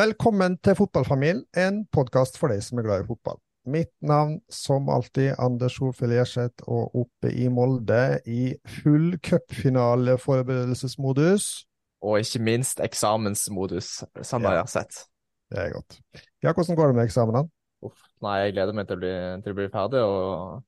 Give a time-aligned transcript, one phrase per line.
[0.00, 3.36] Velkommen til Fotballfamilien, en podkast for deg som er glad i fotball.
[3.68, 11.66] Mitt navn, som alltid, Anders Hofjell Gjerseth, og oppe i Molde i full cupfinaleforberedelsesmodus.
[12.06, 14.50] Og ikke minst eksamensmodus, som ja.
[14.54, 15.04] jeg har sett.
[15.52, 16.00] Det er godt.
[16.46, 17.44] Ja, hvordan går det med eksamenene?
[17.84, 19.14] Uff, nei, jeg gleder meg til å bli,
[19.44, 20.64] til å bli ferdig, og,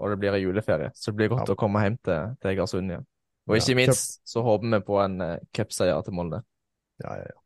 [0.00, 0.90] og, det blir en juleferie.
[0.98, 1.54] Så det blir godt ja.
[1.54, 3.06] å komme hjem til, til Egersund igjen.
[3.46, 6.42] Og ikke ja, minst så håper vi på en uh, cupseier til Molde.
[7.04, 7.38] Ja, ja, ja.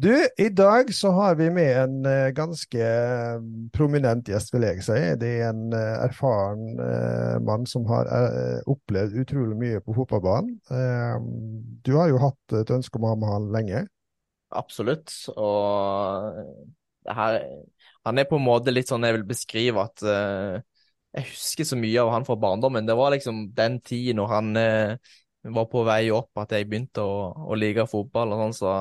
[0.00, 4.84] Du, i dag så har vi med en uh, ganske uh, prominent gjest, vil jeg
[4.86, 4.98] si.
[5.18, 6.78] Det er en uh, erfaren
[7.42, 8.06] mann som har
[8.70, 10.54] opplevd utrolig mye på fotballbanen.
[11.82, 13.82] du har jo hatt et ønske om å ha med han lenge?
[14.54, 15.10] Absolutt.
[15.34, 16.38] Og
[17.18, 17.40] her,
[18.06, 22.04] han er på en måte litt sånn jeg vil beskrive at Jeg husker så mye
[22.04, 22.86] av han fra barndommen.
[22.86, 24.54] Det var liksom den tiden når han
[25.58, 28.58] var på vei opp at jeg begynte å, å like fotball og sånn.
[28.62, 28.72] så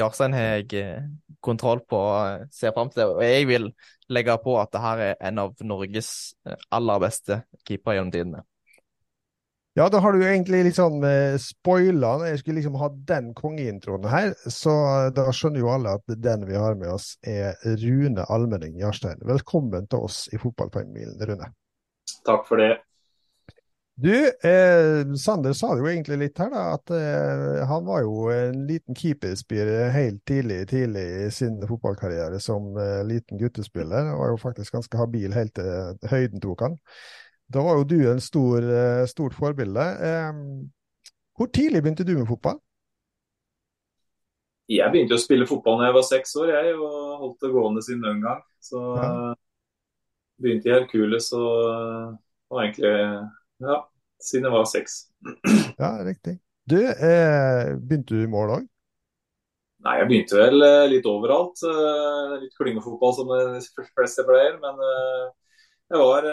[0.00, 1.04] Jarstein har jeg eh,
[1.44, 3.10] kontroll på og ser fram til det.
[3.12, 3.68] Og jeg vil
[4.12, 6.10] legge på at det her er en av Norges
[6.48, 8.42] eh, aller beste keepere gjennom tidene.
[9.74, 12.16] Ja, da har du egentlig litt sånn eh, spoila.
[12.28, 14.74] Jeg skulle liksom ha den kongeintroen her, så
[15.14, 19.22] da skjønner jo alle at den vi har med oss, er Rune Almenning Jarstein.
[19.26, 21.50] Velkommen til oss i Fotballfamilien, Rune.
[22.26, 22.76] Takk for det.
[23.96, 28.24] Du, eh, Sander sa det jo egentlig litt her, da, at eh, han var jo
[28.34, 34.08] en liten keeperspiller helt tidlig, tidlig i sin fotballkarriere som eh, liten guttespiller.
[34.10, 36.74] Han Var jo faktisk ganske habil helt til høyden tok han.
[37.54, 39.86] Da var jo du en stor, eh, stort forbilde.
[40.08, 40.42] Eh,
[41.38, 42.58] hvor tidlig begynte du med fotball?
[44.74, 47.86] Jeg begynte å spille fotball da jeg var seks år, jeg, og holdt det gående
[47.86, 48.42] siden den gang.
[48.58, 49.08] Så ja.
[50.42, 52.18] begynte i Hercules og,
[52.50, 52.94] og egentlig
[53.62, 53.80] ja,
[54.22, 55.00] siden jeg var seks.
[55.78, 56.38] Ja, riktig.
[56.64, 58.68] Du, eh, begynte du i mål òg?
[59.84, 61.60] Nei, jeg begynte vel eh, litt overalt.
[61.68, 64.56] Eh, litt klyngefotball som de fleste pleier.
[64.62, 65.26] Men eh,
[65.92, 66.28] jeg var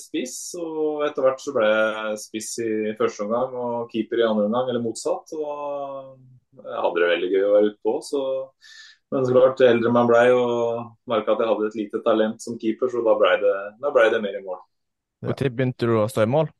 [0.00, 4.48] spiss, og etter hvert så ble jeg spiss i første omgang og keeper i andre
[4.48, 5.30] omgang, eller motsatt.
[5.38, 7.96] Og jeg hadde det veldig gøy å være ute på.
[8.02, 8.24] Så
[9.14, 12.56] men så klart, eldre man blei og merka at jeg hadde et lite talent som
[12.58, 13.52] keeper, så da blei det,
[13.94, 14.58] ble det mer i mål.
[15.22, 15.50] Når ja.
[15.54, 16.50] begynte du å stå i mål?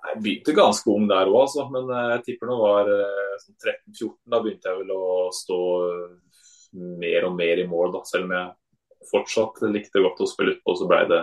[0.00, 1.66] Jeg begynte ganske ung der òg, altså.
[1.72, 4.14] Men eh, jeg tipper det var eh, sånn 13-14.
[4.32, 5.60] Da begynte jeg vel å stå
[7.02, 8.04] mer og mer i mål, da.
[8.08, 11.20] Selv om jeg fortsatt likte godt å spille utpå, så ble det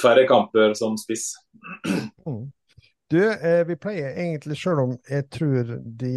[0.00, 1.34] færre kamper som spiss.
[2.26, 2.46] Mm.
[3.10, 6.16] Du, eh, vi pleier egentlig, sjøl om jeg tror de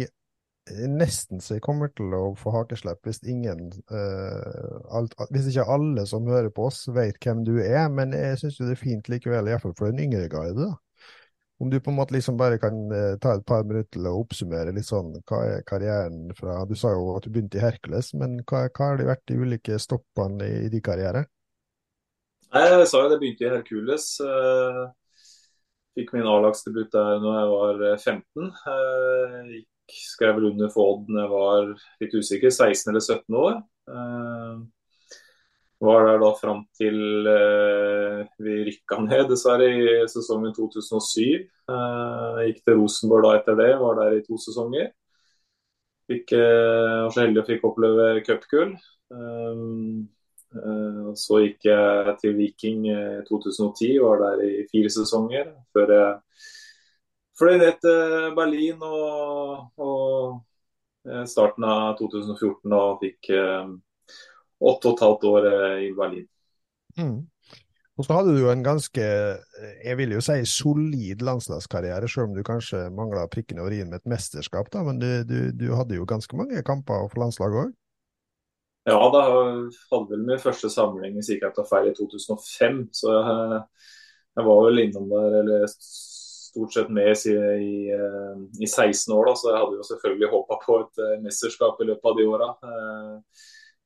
[0.70, 6.04] nesten så jeg kommer til å få hakeslepp hvis ingen uh, alt, Hvis ikke alle
[6.06, 7.88] som hører på oss, vet hvem du er.
[7.90, 10.68] Men jeg syns det er fint likevel, iallfall for en yngre guide.
[10.68, 10.74] da.
[11.60, 14.14] Om du på en måte liksom bare kan eh, ta et par minutter til å
[14.22, 18.14] oppsummere litt sånn, hva er karrieren fra Du sa jo at du begynte i Hercules,
[18.16, 21.26] men hva, hva har det vært de ulike stoppene i, i din karriere?
[22.50, 24.06] Jeg sa jo det begynte i Hercules.
[24.24, 24.80] Eh,
[26.00, 28.50] fikk min A-lagsdebut der når jeg var 15.
[28.72, 33.60] Eh, gikk, skrev vel for Odd da jeg var litt usikker, 16 eller 17 år.
[35.80, 41.46] Var der da fram til eh, vi rykka ned, dessverre, i sesongen 2007.
[41.70, 44.90] Uh, eh, gikk til Rosenborg da etter det, var der i to sesonger.
[46.10, 48.76] Fikk, eh, var så heldig å fikk oppleve cupgull.
[49.08, 50.04] Um,
[50.52, 53.00] uh, så gikk jeg til Viking i
[53.32, 55.52] 2010, var der i fire sesonger.
[55.72, 56.14] Før jeg
[57.40, 63.32] fløy ned til Berlin og, og starten av 2014 og fikk
[64.60, 66.26] åtte og et halvt år eh, i Berlin.
[66.98, 67.18] Mm.
[68.00, 69.06] Og så hadde du jo en ganske,
[69.84, 74.00] jeg vil jo si, solid landslagskarriere, selv om du kanskje mangla prikken over i-en med
[74.00, 74.70] et mesterskap.
[74.72, 77.74] da, Men du, du, du, hadde jo ganske mange kamper for landslaget òg?
[78.88, 82.80] Ja, da hadde vel min første samling i jeg tar feil i 2005.
[82.96, 83.60] Så jeg,
[84.38, 87.76] jeg, var vel innom der, eller stort sett med i, i,
[88.64, 89.28] i 16 år.
[89.28, 92.28] da, Så jeg hadde jo selvfølgelig håpa på et eh, mesterskap i løpet av de
[92.32, 92.50] åra.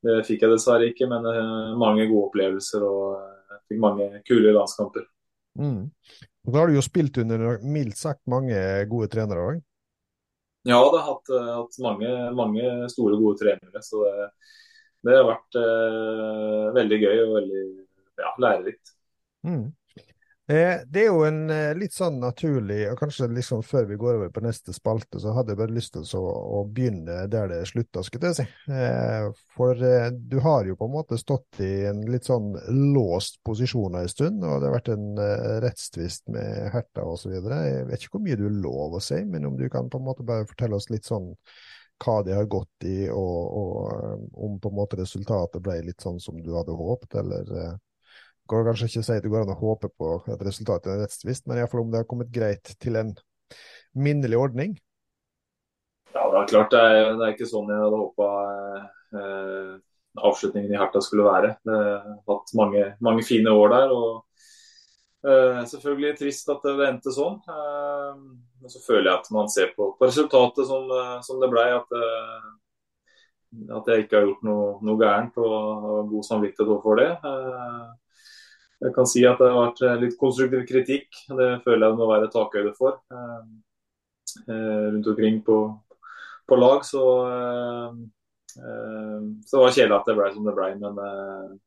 [0.05, 4.53] Det fikk jeg dessverre ikke, men uh, mange gode opplevelser og uh, fikk mange kule
[4.53, 5.07] landskamper.
[5.61, 5.87] Mm.
[6.45, 8.59] Og Da har du jo spilt under mildt sagt mange
[8.91, 9.63] gode trenere òg?
[10.65, 13.85] Ja, det har hatt, uh, hatt mange, mange, store, gode trenere.
[13.85, 14.29] så det,
[15.05, 17.65] det har vært eh, veldig gøy og veldig
[18.23, 18.95] ja, lærerikt.
[19.45, 19.67] Mm.
[20.47, 24.19] Eh, det er jo en eh, litt sånn naturlig, og kanskje liksom før vi går
[24.19, 27.63] over på neste spalte, så hadde jeg bare lyst til å, å begynne der det
[27.71, 28.45] slutta, skulle jeg si.
[28.69, 29.81] Eh, for
[30.13, 32.53] du har jo på en måte stått i en litt sånn
[32.93, 35.07] låst posisjon en stund, og det har vært en
[35.65, 37.33] rettstvist med Herta osv.
[37.33, 40.03] Jeg vet ikke hvor mye du er lov å si, men om du kan på
[40.03, 41.33] en måte bare fortelle oss litt sånn
[42.05, 46.21] hva de har gått i, og, og om på en måte resultatet ble litt sånn
[46.21, 47.79] som du hadde håpet, eller
[48.51, 50.93] går kanskje ikke å si at det går an å håpe på et resultat i
[50.95, 53.15] en rettstvist, men iallfall om det har kommet greit til en
[53.95, 54.77] minnelig ordning?
[56.15, 56.71] Ja, det er klart.
[56.71, 58.29] Det er, det er ikke sånn jeg hadde håpa
[59.19, 59.73] eh,
[60.15, 61.57] avslutningen i Herta skulle være.
[61.67, 63.95] Det har hatt mange, mange fine år der.
[63.95, 64.13] og
[65.27, 67.41] eh, Selvfølgelig trist at det endte sånn.
[67.51, 68.21] Eh,
[68.63, 71.67] men så føler jeg at man ser på, på resultatet som, eh, som, det ble,
[71.81, 75.59] at, eh, at jeg ikke har gjort noe, noe gærent og
[75.89, 77.11] har god samvittighet overfor det.
[77.19, 77.85] Eh,
[78.85, 81.09] jeg kan si at det har vært eh, litt konstruktiv kritikk.
[81.29, 83.01] Det føler jeg det må være takhøyde for.
[83.15, 83.41] Eh,
[84.45, 85.59] eh, rundt omkring på,
[86.49, 86.85] på lag.
[86.85, 87.05] Så,
[88.55, 90.71] så det var kjedelig at det ble som det ble.
[90.83, 91.59] Men jeg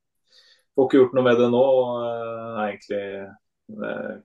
[0.78, 1.66] får ikke gjort noe med det nå.
[1.82, 3.04] og egentlig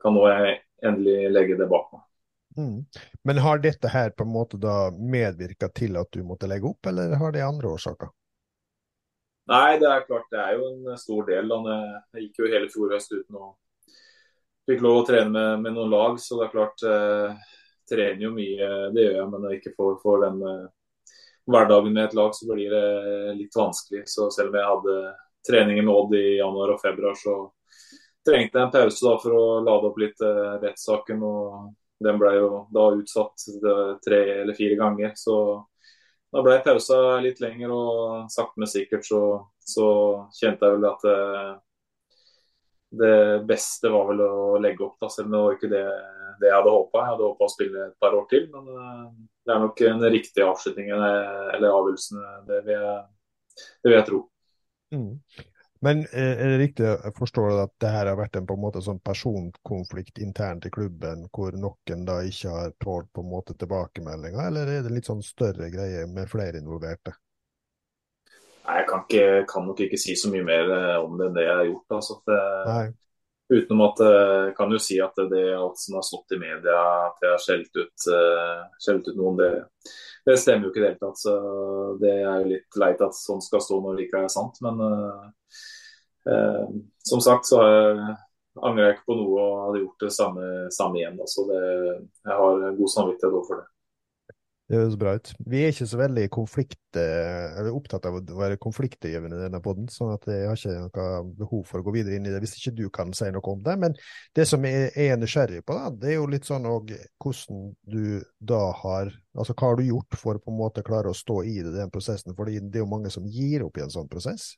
[0.02, 0.56] kan nå jeg
[0.86, 2.08] endelig legge det bak meg.
[2.52, 2.84] Mm.
[3.24, 6.86] Men har dette her på en måte da medvirka til at du måtte legge opp,
[6.86, 8.12] eller har det andre årsaker?
[9.50, 11.50] Nei, det er klart det er jo en stor del.
[11.50, 11.78] Da.
[12.14, 13.48] Jeg gikk jo hele fjor høst uten å
[14.68, 17.48] fikk lov å trene med, med, noen lag, så det er klart eh,
[17.90, 18.68] trener jo mye.
[18.94, 20.68] Det gjør jeg, men jeg ikke får, får den eh,
[21.50, 24.04] hverdagen med et lag, så blir det litt vanskelig.
[24.06, 24.96] Så selv om jeg hadde
[25.48, 27.36] treninger med Odd i januar og februar, så
[28.22, 31.26] trengte jeg en pause da for å lade opp litt eh, rettssaken.
[31.26, 31.72] og
[32.02, 33.48] Den ble jo da utsatt
[34.06, 35.18] tre eller fire ganger.
[35.18, 35.36] så
[36.32, 39.20] da ble pausa litt lenger, og sakte, men sikkert så,
[39.60, 39.88] så,
[40.38, 41.52] kjente jeg vel at det, eh,
[43.02, 43.14] det,
[43.48, 45.84] beste var vel å legge opp, da, selv om det var ikke det,
[46.40, 47.02] det jeg hadde håpa.
[47.02, 49.06] Jeg hadde håpa å spille et par år til, men eh,
[49.44, 52.26] det er nok en riktig avslutning eller avgjørelsen.
[52.48, 52.98] Det, vil jeg,
[53.58, 54.20] det vil jeg tro.
[54.92, 55.10] Mm.
[55.84, 58.62] Men eh, er det riktig jeg forstår at det her har vært en på en
[58.62, 63.56] måte sånn personkonflikt internt i klubben, hvor noen da ikke har tålt på en måte
[63.58, 67.16] tilbakemeldinger, eller er det litt sånn større greie med flere involverte?
[68.62, 71.36] Nei, Jeg kan, ikke, kan nok ikke si så mye mer eh, om det enn
[71.40, 71.98] det jeg har gjort.
[71.98, 72.18] Altså.
[72.30, 72.38] Det,
[73.58, 76.78] utenom at jeg eh, kan jo si at det alt som har stått i media,
[77.10, 78.08] at jeg har skjelt ut,
[78.86, 79.50] skjelt ut noen, det,
[80.30, 81.26] det, stemmer jo ikke i det hele tatt.
[81.26, 81.36] Så
[82.06, 84.62] det er jo litt leit at sånn skal stå når det ikke er sant.
[84.62, 84.86] Men
[86.30, 86.66] Eh,
[87.02, 87.60] som sagt så
[88.62, 91.20] angrer jeg ikke på noe og hadde gjort det samme, samme igjen.
[91.20, 91.62] Altså Så det,
[92.28, 93.68] jeg har god samvittighet overfor det.
[94.72, 95.30] Det høres bra ut.
[95.52, 99.88] Vi er ikke så veldig konflikt, eller opptatt av å være konfliktdrivende i denne poden,
[99.92, 102.54] sånn at jeg har ikke noe behov for å gå videre inn i det hvis
[102.56, 103.74] ikke du kan si noe om det.
[103.82, 103.98] Men
[104.38, 106.88] det som jeg er nysgjerrig på, da, det er jo litt sånn og
[107.20, 111.08] hvordan du da har Altså hva har du gjort for å på en måte klare
[111.08, 112.34] å stå i det, den prosessen?
[112.36, 114.50] For det er jo mange som gir opp i en sånn prosess.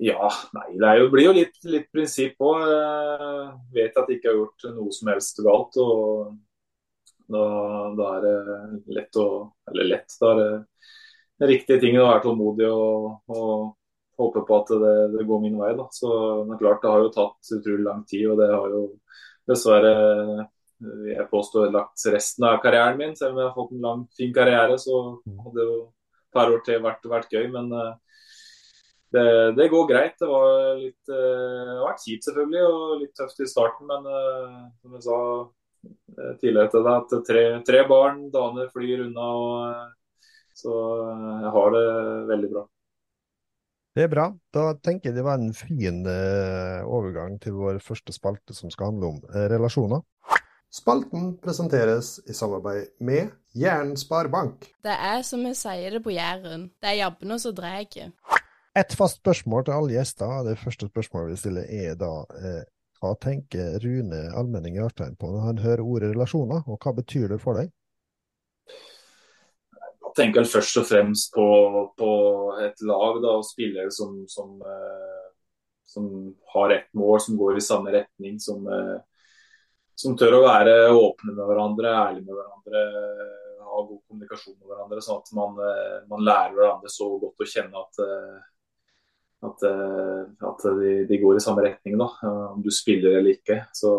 [0.00, 2.62] Ja, nei, det jo, blir jo litt, litt prinsipp òg.
[3.74, 5.76] Vet at jeg ikke har gjort noe som helst galt.
[5.82, 6.38] og
[7.30, 7.42] da,
[7.98, 9.26] da, er det lett å
[9.70, 13.52] Eller lett, da er det riktige ting å være tålmodig og, og
[14.20, 15.74] håpe på at det, det, går min vei.
[15.76, 15.86] da.
[15.92, 16.08] Så
[16.48, 18.82] det er klart det har jo tatt utrolig lang tid, og det har jo
[19.48, 19.94] dessverre
[20.80, 23.16] jeg påstår lagt resten av karrieren min.
[23.16, 25.00] Selv om jeg har fått en lang, fin karriere, så
[25.44, 27.50] hadde jo et par år til vært, vært gøy.
[27.52, 27.68] men
[29.12, 30.18] det, det, går greit.
[30.20, 34.06] Det var litt uh, det har vært kjipt selvfølgelig og litt tøft i starten, men
[34.06, 39.30] uh, som jeg sa uh, tidligere til deg, at tre, tre barn, damer flyr unna.
[39.40, 40.20] Og,
[40.60, 40.76] så
[41.40, 41.88] jeg har det
[42.28, 42.66] veldig bra.
[43.96, 44.26] Det er bra.
[44.54, 49.14] Da tenker jeg det var en fin overgang til vår første spalte som skal handle
[49.14, 50.04] om relasjoner.
[50.70, 54.68] Spalten presenteres i samarbeid med Jæren Sparebank.
[54.84, 57.88] Det er som vi sier det på Jæren, det er jabbene som drar.
[58.78, 60.44] Et fast spørsmål til alle gjester.
[60.46, 62.62] Det første spørsmålet vi stiller er da eh,
[63.00, 67.40] hva tenker Rune Almenning Jarstein på når han hører ordet relasjoner, og hva betyr det
[67.42, 67.72] for deg?
[68.70, 71.46] Jeg tenker først og fremst på,
[71.98, 72.12] på
[72.62, 75.28] et lag da, og spillere som, som, eh,
[75.90, 76.06] som,
[76.54, 78.38] har ett mål, som går i samme retning.
[78.42, 78.98] Som, eh,
[79.98, 82.86] som tør å være åpne med hverandre, ærlige med hverandre,
[83.70, 85.02] ha god kommunikasjon med hverandre.
[85.04, 88.49] Sånn at man, eh, man lærer hverandre så godt å kjenne at eh,
[89.42, 91.96] at, eh, at de, de, går i samme retning.
[91.98, 92.08] da.
[92.52, 93.92] Om du spiller eller ikke, så,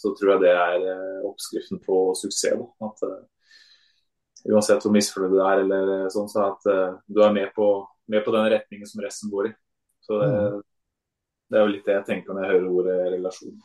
[0.00, 2.56] så tror jeg det er eh, oppskriften på suksess.
[2.56, 2.88] da.
[2.88, 6.64] At, eh, uansett hvor misfornøyd du er, eller sånn, så at
[7.06, 7.66] du er med på,
[8.10, 9.56] med på, den retningen som resten går i.
[10.02, 10.56] Så det, mm.
[11.46, 13.60] det, er jo litt det jeg tenker når jeg hører ordet relasjon.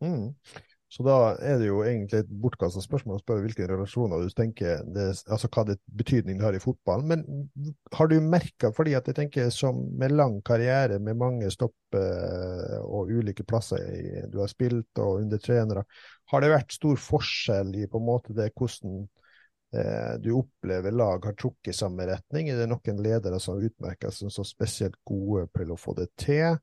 [0.00, 0.30] Mm.
[0.94, 4.84] Så da er det jo egentlig et bortkasta spørsmål å spørre hvilke relasjoner du tenker
[4.94, 7.02] det, altså hva det betydning har i fotball.
[7.10, 7.24] Men
[7.96, 12.76] har du merka, fordi at jeg tenker som med lang karriere med mange stopp eh,
[12.78, 15.82] og ulike plasser du har spilt og under trenere,
[16.30, 19.00] har det vært stor forskjell i på en måte det hvordan
[19.74, 22.52] eh, du opplever lag har trukket i samme retning?
[22.52, 26.54] Er det noen ledere som utmerker seg som spesielt gode til å få det til?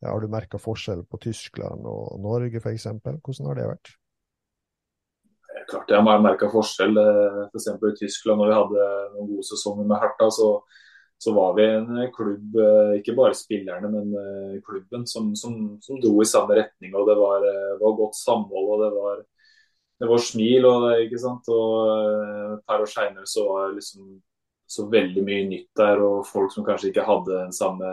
[0.00, 2.86] Har du merka forskjell på Tyskland og Norge f.eks.?
[3.04, 3.90] Hvordan har det vært?
[5.70, 6.96] Klart jeg har merka forskjell.
[7.50, 7.66] F.eks.
[7.74, 10.48] For i Tyskland, når vi hadde noen gode sesonger med Herta, så,
[11.20, 16.00] så, var vi en klubb, eh, ikke bare spillerne, men eh, klubben, som, som, som
[16.00, 16.96] dro i samme retning.
[16.96, 19.22] og Det var, eh, var godt samhold og det var,
[20.00, 20.70] det var smil.
[20.70, 21.52] og ikke sant?
[21.52, 24.16] Og Per år seinere så var det liksom
[24.70, 27.88] så veldig mye nytt der, og folk som kanskje ikke hadde den samme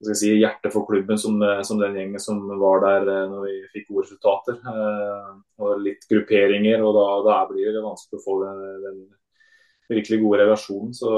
[0.00, 3.54] si, hjertet for klubben som, eh, som, den gjengen som var der eh, når vi
[3.72, 4.58] fikk gode resultater.
[4.62, 5.32] Eh,
[5.64, 9.02] og litt grupperinger, og da, da blir det vanskelig å få den, den
[9.90, 10.94] virkelig gode relasjonen.
[10.94, 11.12] Så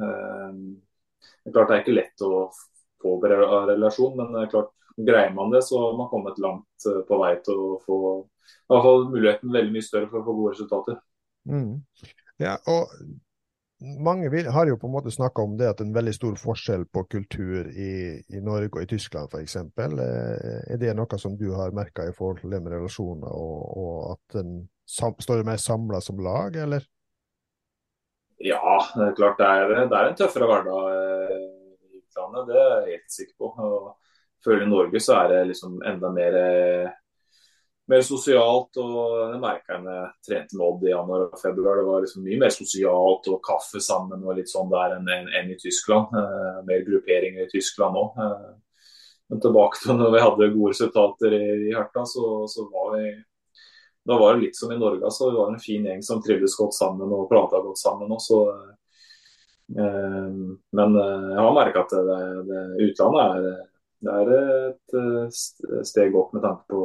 [0.00, 0.56] øh,
[1.28, 2.48] det er klart det er ikke lett å
[3.02, 7.18] få relasjon, men det er klart greier man det, så har man kommet langt på
[7.20, 10.54] vei til å få i hvert fall muligheten veldig mye større for å få gode
[10.56, 10.96] resultater.
[11.48, 11.76] Mm.
[12.42, 12.90] Ja, og
[13.80, 16.38] mange har jo på en måte snakka om det at det er en veldig stor
[16.40, 19.56] forskjell på kultur i, i Norge og i Tyskland f.eks.
[19.56, 23.58] Eh, er det noe som du har merka i forhold til det med relasjoner, og,
[23.78, 24.40] og at
[24.88, 26.86] sam, står mer samla som lag, eller?
[28.38, 31.38] Ja, det er klart det er, det er en tøffere hverdag eh,
[31.88, 32.50] i utlandet.
[32.50, 33.52] Det er jeg helt sikker på.
[33.66, 36.92] Og føler I Norge så er det liksom enda mer eh,
[37.88, 38.78] mer sosialt.
[38.80, 41.80] og Det merka jeg da jeg trente med Odd i januar og februar.
[41.80, 45.52] Det var liksom mye mer sosialt og kaffe sammen og litt sånn der enn, enn
[45.54, 46.14] i Tyskland.
[46.20, 48.20] Eh, mer grupperinger i Tyskland òg.
[48.24, 48.50] Eh,
[49.28, 53.10] men tilbake til når vi hadde gode resultater i, i Herta, så, så, var vi
[54.08, 55.04] da var det litt som i Norge.
[55.04, 55.28] Altså.
[55.28, 58.38] Vi var en fin gjeng som trivdes godt sammen og prata godt sammen også.
[59.76, 60.28] Eh,
[60.72, 63.66] men eh, jeg har merka at det, det, utlandet er,
[64.06, 66.80] det er et eh, steg opp med tanke på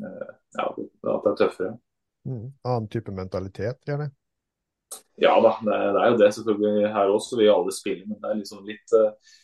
[0.00, 1.76] ja, at det er tøffere.
[2.28, 2.52] Mm.
[2.62, 4.10] Annen type mentalitet, gjerne?
[5.20, 7.38] Ja da, det, det, er jo det selvfølgelig her også.
[7.40, 9.36] Vi alle spiller, men det er liksom litt, eh,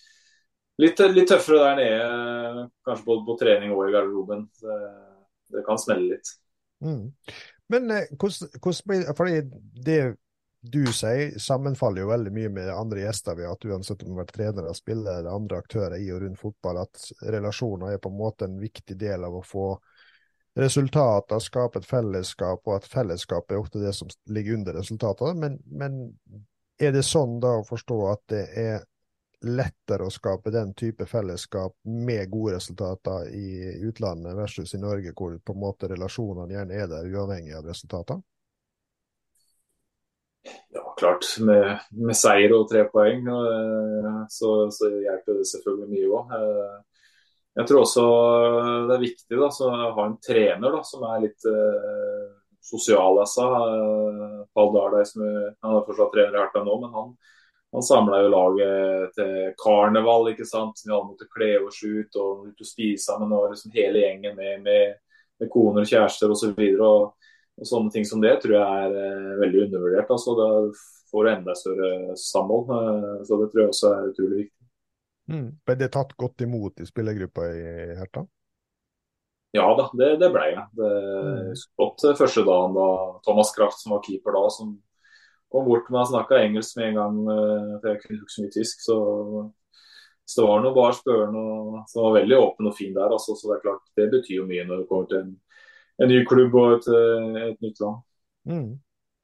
[0.84, 2.66] litt, litt tøffere der nede.
[2.86, 4.46] Kanskje både på trening og i garderoben.
[4.62, 4.78] Det,
[5.54, 6.32] det kan smelle litt.
[6.84, 7.04] Mm.
[7.72, 9.40] Men eh, hvordan blir Fordi
[9.84, 10.00] det
[10.60, 14.16] du sier, sammenfaller jo veldig mye med andre gjester vi har hatt, uansett om du
[14.16, 18.10] har vært trener, spiller eller andre aktører i og rundt fotball, at relasjoner er på
[18.10, 19.68] en måte en viktig del av å få
[20.58, 25.34] resultater skaper et fellesskap, og at fellesskapet er ofte det som ligger under resultatene.
[25.38, 25.98] Men, men,
[26.78, 28.82] er det sånn da å forstå at det er
[29.42, 35.36] lettere å skape den type fellesskap med gode resultater i utlandet versus i Norge, hvor
[35.38, 38.22] på en måte relasjonene gjerne er der uavhengig av resultatene?
[40.74, 41.26] Ja, klart.
[41.42, 46.34] Med, med, seier og tre poeng eh, så, så hjelper det selvfølgelig mye òg.
[47.58, 48.02] Jeg tror også
[48.86, 52.28] det er viktig da, å ha en trener da, som er litt uh,
[52.62, 53.18] sosial.
[53.24, 53.48] jeg sa
[54.54, 57.10] Pall Dardai, han er fortsatt trener i Herta nå, men han,
[57.74, 60.30] han samla jo laget til karneval.
[60.32, 60.80] ikke sant?
[60.84, 63.32] Vi alle måtte kle oss ut og ut og spise sammen.
[63.34, 64.94] og liksom Hele gjengen med, med,
[65.40, 66.54] med koner og kjærester osv.
[66.54, 70.14] Og, og, og sånne ting som det tror jeg er eh, veldig undervurdert.
[70.14, 70.48] altså Da
[71.10, 72.72] får enda større samhold.
[72.78, 74.57] Eh, så det tror jeg også er utrolig viktig.
[75.28, 75.46] Mm.
[75.66, 77.68] Ble det tatt godt imot i spillergruppa i
[77.98, 78.24] Herta?
[79.56, 80.64] Ja da, det, det ble jeg.
[80.76, 81.62] Det mm.
[81.80, 82.88] godt første dagen da
[83.24, 84.74] Thomas Kraft, som var keeper da, som
[85.52, 88.34] kom bort til meg og snakka engelsk med en gang, eh, for jeg kunne ikke
[88.34, 88.84] så mye tysk.
[88.84, 88.98] så
[90.28, 93.08] så det var noe bare spørrende, som var veldig åpen og fin der.
[93.08, 95.30] Altså, så Det er klart, det betyr jo mye når du kommer til en,
[96.04, 96.88] en ny klubb og et,
[97.48, 98.02] et nytt land.
[98.44, 98.74] Mm.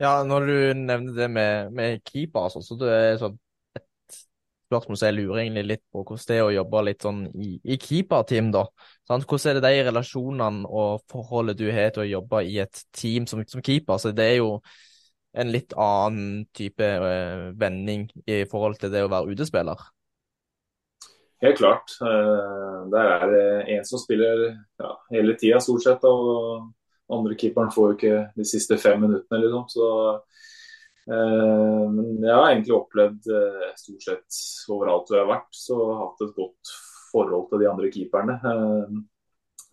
[0.01, 3.37] Ja, når du nevner det med, med keeper, altså, så det er sånn
[4.75, 7.51] spørsmål så jeg lurer egentlig litt på hvordan det er å jobbe litt sånn i,
[7.63, 8.65] i keeperteam, da.
[9.09, 9.27] Sant?
[9.29, 13.29] Hvordan er det de relasjonene og forholdet du har til å jobbe i et team
[13.31, 14.01] som, som keeper?
[14.03, 14.59] Så det er jo
[15.35, 19.81] en litt annen type uh, vending i forhold til det å være utespiller.
[21.43, 21.97] Helt klart.
[22.01, 24.47] Uh, der er det en som spiller
[24.81, 26.07] ja, hele tida, stort sett.
[26.07, 26.71] Og
[27.13, 29.67] andre keeperen får jo ikke de siste fem minuttene, liksom.
[29.73, 30.21] Så Eh,
[31.07, 34.39] men jeg har egentlig opplevd eh, stort sett
[34.73, 36.77] overalt hvor jeg har vært, så har hatt et godt
[37.11, 38.37] forhold til de andre keeperne.
[38.41, 38.95] Eh,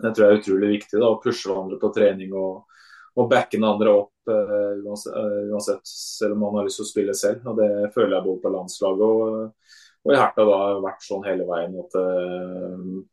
[0.02, 0.98] det tror jeg er utrolig viktig.
[1.00, 2.82] da, Å pushe hverandre på trening og,
[3.16, 7.48] og backe den andre opp uansett, selv om man har lyst til å spille selv.
[7.50, 9.72] og Det føler jeg både på landslaget og,
[10.02, 11.98] og i Herta da har vært sånn hele veien at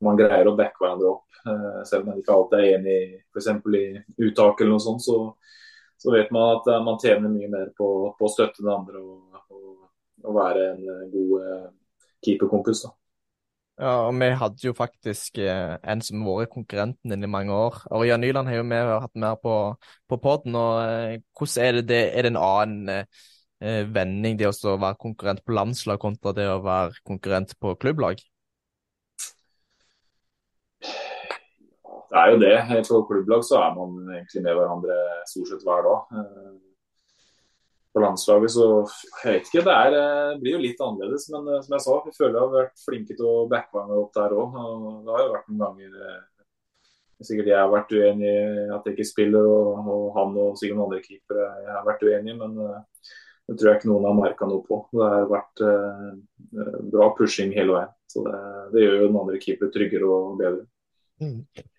[0.04, 1.40] man greier å backe hverandre opp.
[1.88, 2.98] selv om man ikke alltid er enig
[3.32, 3.48] f.eks.
[3.80, 5.18] i uttak eller noe sånt, så,
[5.98, 7.88] så vet man at man tjener mye mer på,
[8.18, 9.88] på å støtte den andre og, og,
[10.24, 11.72] og være en god
[12.24, 12.84] keeperkompis.
[12.86, 12.94] da.
[13.78, 17.54] Ja, og vi hadde jo faktisk eh, en som har vært konkurrenten din i mange
[17.54, 17.76] år.
[17.94, 19.52] Ørjan Nyland har jo vi hatt mer på,
[20.10, 20.56] på poden.
[20.58, 24.98] og eh, Hvordan er det, det, er det en annen eh, vending, det å være
[24.98, 28.18] konkurrent på landslag kontra det å være konkurrent på klubblag?
[32.08, 32.54] Det er jo det.
[32.88, 34.96] På klubblag så er man egentlig med hverandre
[35.28, 36.22] stort sett hver dag.
[36.22, 36.56] Eh,
[37.92, 38.64] på landslaget, så
[39.24, 39.64] jeg vet ikke.
[39.66, 41.28] Det, er, det eh, blir jo litt annerledes.
[41.34, 44.02] Men eh, som jeg sa, vi føler jeg har vært flinke til å backe hverandre
[44.02, 44.58] opp der òg.
[45.04, 46.26] Det har jo vært noen ganger
[47.18, 50.76] Sikkert jeg har vært uenig i at jeg ikke spiller, og, og han og sikkert
[50.78, 52.36] noen andre keepere jeg har vært uenig i.
[52.38, 52.52] Men
[53.48, 54.78] det tror jeg ikke noen har merka noe på.
[54.92, 57.94] Det har vært eh, bra pushing hele veien.
[58.12, 58.40] Så det,
[58.74, 60.66] det gjør jo den andre keeper tryggere og bedre.
[61.24, 61.38] Mm.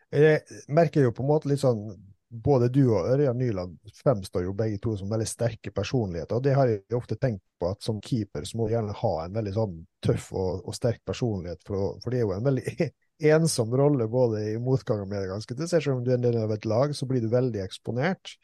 [0.09, 1.91] Jeg merker jo på en måte litt sånn
[2.29, 6.37] både du og Ørjan Nyland fremstår jo begge to som veldig sterke personligheter.
[6.37, 9.13] og Det har jeg ofte tenkt på, at som keeper så må du gjerne ha
[9.23, 11.63] en veldig sånn tøff og, og sterk personlighet.
[11.65, 12.89] For, for, det er jo en veldig
[13.33, 15.41] ensom rolle både i motgang og medgang.
[15.41, 18.37] Selv om du er en del av et lag, så blir du veldig eksponert.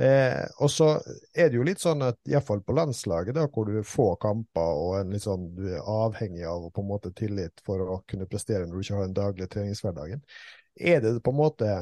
[0.00, 0.88] Eh, og så
[1.36, 4.96] er det jo litt sånn at iallfall på landslaget, da, hvor du får kamper og
[4.98, 8.64] en litt sånn, du er avhengig av på en måte tillit for å kunne prestere
[8.66, 10.24] når du ikke har den daglige treningshverdagen,
[10.76, 11.72] er det på en måte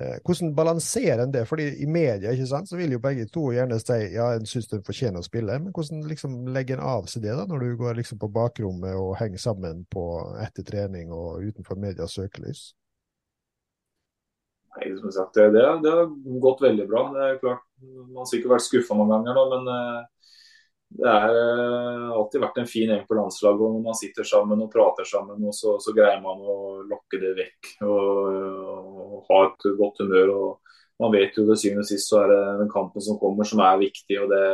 [0.00, 1.44] Eh, hvordan balanserer en det?
[1.46, 4.66] Fordi I media ikke sant, så vil jo begge to gjerne si ja, en syns
[4.72, 7.76] den fortjener å spille, men hvordan liksom legger en av seg det da, når du
[7.78, 10.06] går liksom på bakrommet og henger sammen på
[10.42, 12.72] etter trening og utenfor medias søkelys?
[14.74, 16.10] Nei, som sagt, det, det, har
[16.42, 17.04] gått veldig bra.
[17.14, 20.32] Det er klart, Man har sikkert vært skuffa noen ganger, da, men uh,
[20.94, 23.62] det har uh, alltid vært en fin gjeng på landslaget.
[23.66, 27.18] og Når man sitter sammen og prater sammen, og så, så greier man å lokke
[27.22, 27.72] det vekk.
[27.88, 30.34] og ha et godt humør.
[30.34, 33.48] og man vet jo det syvende og sist så er det den kampen som kommer
[33.48, 34.20] som er viktig.
[34.22, 34.44] og det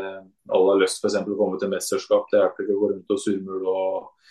[0.49, 2.31] Alle har lyst for å komme til mesterskap.
[2.31, 4.31] Det hjelper ikke å gå rundt og surmule og,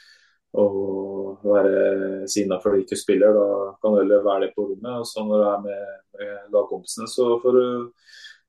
[0.63, 3.37] og være sinna for du ikke spiller.
[3.37, 5.03] Da kan du heller være det på rommet.
[5.03, 7.65] og så Når du er med, med lagkompisene, så får du,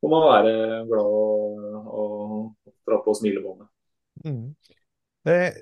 [0.02, 2.36] må man være glad og,
[2.88, 3.68] dra på smilebåndet.
[4.24, 4.54] Mm.
[5.28, 5.58] Eh,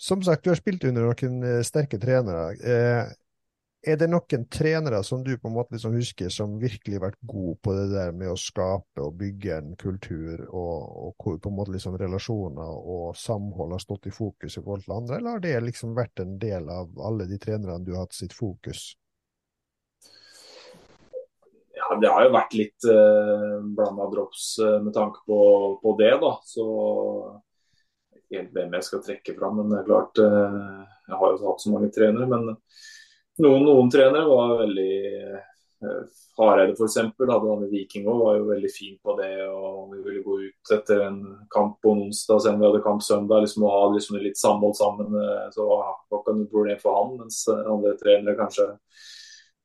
[0.00, 2.46] som sagt, du har spilt under noen eh, sterke trenere.
[2.58, 3.12] Eh,
[3.82, 7.18] er det noen trenere som du på en måte liksom husker som virkelig har vært
[7.26, 10.76] god på det der med å skape og bygge en kultur, og,
[11.06, 14.86] og hvor på en måte liksom relasjoner og samhold har stått i fokus i forhold
[14.86, 18.06] til andre, eller har det liksom vært en del av alle de trenerne du har
[18.06, 18.92] hatt sitt fokus?
[22.00, 25.38] Det har jo vært litt eh, blanda drops eh, med tanke på,
[25.82, 26.12] på, det.
[26.22, 26.66] da, så
[28.16, 30.58] ikke hvem jeg skal trekke fram, men det er klart eh,
[31.08, 32.28] Jeg har jo hatt så mange trenere.
[32.30, 32.52] men
[33.42, 34.96] noen, noen trenere var veldig
[35.82, 36.02] uh,
[36.36, 36.98] Hareide f.eks.
[37.18, 39.32] hadde han i Viking òg, var jo veldig fin på det.
[39.48, 41.18] og Vi ville gå ut etter en
[41.52, 43.42] kamp på onsdag, selv om vi hadde kamp søndag.
[43.42, 45.16] liksom Å ha liksom litt samhold sammen.
[45.56, 47.16] Så var ikke noe problem for han.
[47.24, 48.68] Mens andre trenere kanskje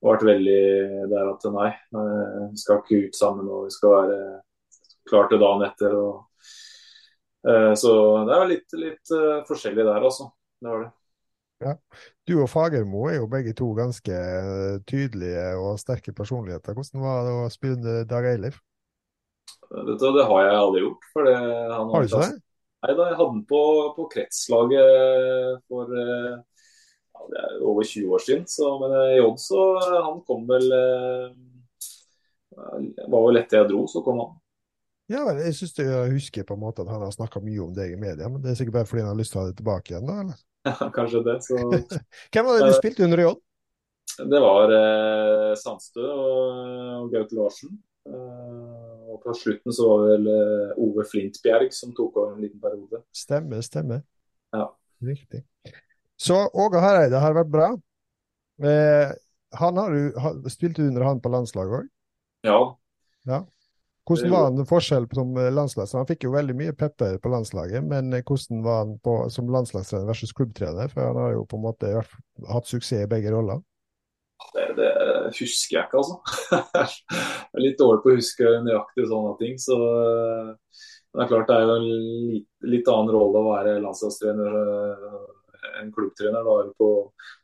[0.06, 0.62] vært veldig
[1.10, 1.72] der at nei,
[2.52, 4.20] vi skal ikke ut sammen og vi skal være
[5.10, 5.98] klare til dagen etter.
[5.98, 6.52] Og,
[7.48, 7.92] uh, så
[8.28, 9.18] det er litt, litt
[9.50, 10.30] forskjellig der, altså.
[10.62, 10.92] Det var det.
[11.64, 11.74] Ja.
[12.28, 16.76] Du og Fagermo er jo begge to ganske eh, tydelige og sterke personligheter.
[16.78, 18.60] Hvordan var det å spille Dag Eilif?
[19.72, 21.08] Du, det har jeg aldri gjort.
[21.16, 22.36] For det, han har du ikke det?
[22.86, 23.62] Nei, da, jeg hadde den på,
[23.96, 26.57] på kretslaget for eh,
[27.32, 28.44] det er over 20 år siden.
[28.50, 29.62] Så, men eh, i Odd så
[29.96, 30.68] han kom vel
[32.98, 34.36] Det var vel etter jeg dro, så kom han.
[35.08, 37.94] Ja, jeg synes jeg husker på en måte at han har snakka mye om deg
[37.94, 39.60] i media, men det er sikkert bare fordi han har lyst til å ha det
[39.62, 40.16] tilbake igjen, da?
[40.24, 40.40] eller?
[40.98, 41.38] kanskje det.
[41.46, 41.60] Så...
[42.34, 43.44] Hvem var det du eh, spilte under i Odd?
[44.18, 46.58] Det var eh, Sandstø og,
[47.04, 47.78] og Gaute Larsen.
[48.08, 52.62] Uh, og på slutten så var vel uh, Ove Flintbjerg som tok over en liten
[52.62, 53.02] periode.
[53.16, 54.04] Stemmer, stemmer.
[54.56, 54.70] Ja.
[55.04, 55.44] Riktig.
[56.18, 57.68] Så Åge Hareide har vært bra.
[58.64, 59.14] Eh,
[59.58, 61.94] han har du, spilte under han på landslaget òg?
[62.48, 62.58] Ja.
[63.30, 63.44] ja.
[64.08, 66.06] Hvordan var han forskjell som landslagstrener?
[66.06, 69.52] Han fikk jo veldig mye pepper på landslaget, men eh, hvordan var han på, som
[69.54, 70.90] landslagstrener versus klubbtrener?
[70.94, 73.62] For han har jo på en måte hatt suksess i begge roller.
[74.54, 74.92] Det, det
[75.38, 76.18] husker jeg ikke, altså.
[76.78, 79.58] jeg er litt dårlig på å huske nøyaktig sånne ting.
[79.62, 80.54] Så eh,
[81.14, 81.90] det er klart det er jo en
[82.34, 84.58] litt, litt annen rolle å være landslagstrener
[85.82, 86.44] enn klubbtrener.
[86.46, 86.92] Da er, du på,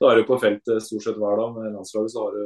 [0.01, 1.55] da er du på feltet stort sett hver dag.
[1.57, 2.43] Med landslaget så har du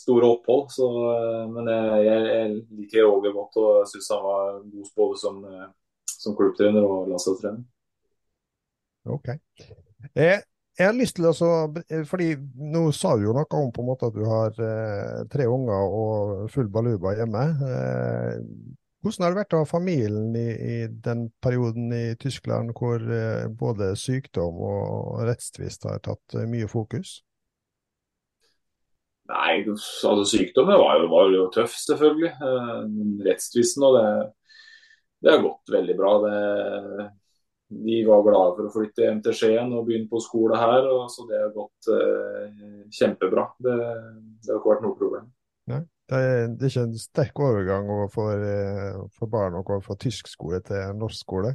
[0.00, 0.68] store opphold.
[0.74, 5.42] Så, eh, men jeg, jeg liker Roger godt og syns han var god både som,
[5.50, 5.68] eh,
[6.10, 7.66] som klubbtrener og landslagstrener.
[9.10, 9.28] Ok.
[10.14, 10.42] Jeg,
[10.78, 11.32] jeg har lyst til å
[12.08, 12.30] fordi
[12.72, 15.96] Nå sa du jo noe om på en måte at du har eh, tre unger
[16.00, 17.46] og full baluba hjemme.
[17.68, 18.36] Eh,
[19.00, 23.46] hvordan har det vært å ha familien i, i, den perioden i Tyskland hvor eh,
[23.48, 27.20] både sykdom og rettstvist har tatt eh, mye fokus?
[29.30, 32.32] Nei, altså sykdommen var jo, var jo tøff, selvfølgelig.
[32.34, 32.76] Eh,
[33.28, 34.06] rettstvisten og det,
[35.22, 36.12] det har gått veldig bra.
[36.24, 37.08] Det,
[37.70, 40.88] de var glade for å flytte hjem til Skien og begynne på skole her.
[40.90, 42.64] Og, så det har gått eh,
[42.96, 43.46] kjempebra.
[43.62, 45.30] Det, det, har ikke vært noe problem.
[45.70, 49.80] Nei, det er, det er ikke en sterk overgang for, eh, for barn å gå
[49.84, 51.54] fra tysk skole til norsk skole?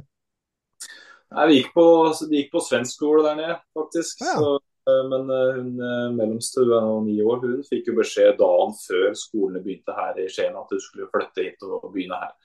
[1.36, 1.86] Nei, vi gikk på,
[2.30, 4.22] de gikk på svensk skole der nede, faktisk.
[4.24, 4.38] Ja.
[4.40, 4.56] Så
[4.90, 9.08] Eh, men eh, hun mellomste, hun er ni år, hun fikk jo beskjed dagen før
[9.18, 12.36] skolene begynte her i Skien at hun skulle flytte hit og begynne her.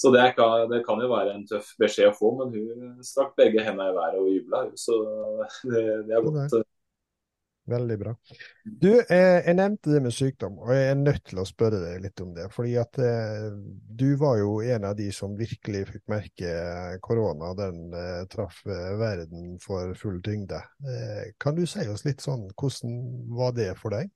[0.00, 3.34] Så det, kan, det kan jo være en tøff beskjed å få, men hun strakk
[3.38, 4.62] begge hendene i været og jubla.
[4.80, 4.96] Så
[5.68, 6.56] det, det har gått
[7.70, 8.12] Veldig bra.
[8.64, 12.00] Du, eh, jeg nevnte det med sykdom, og jeg er nødt til å spørre deg
[12.02, 12.48] litt om det.
[12.50, 13.46] fordi at eh,
[14.00, 16.54] du var jo en av de som virkelig fikk merke
[17.04, 17.52] korona.
[17.58, 20.58] Den eh, traff eh, verden for full tyngde.
[20.82, 22.98] Eh, kan du si oss litt sånn, hvordan
[23.38, 24.10] var det for deg?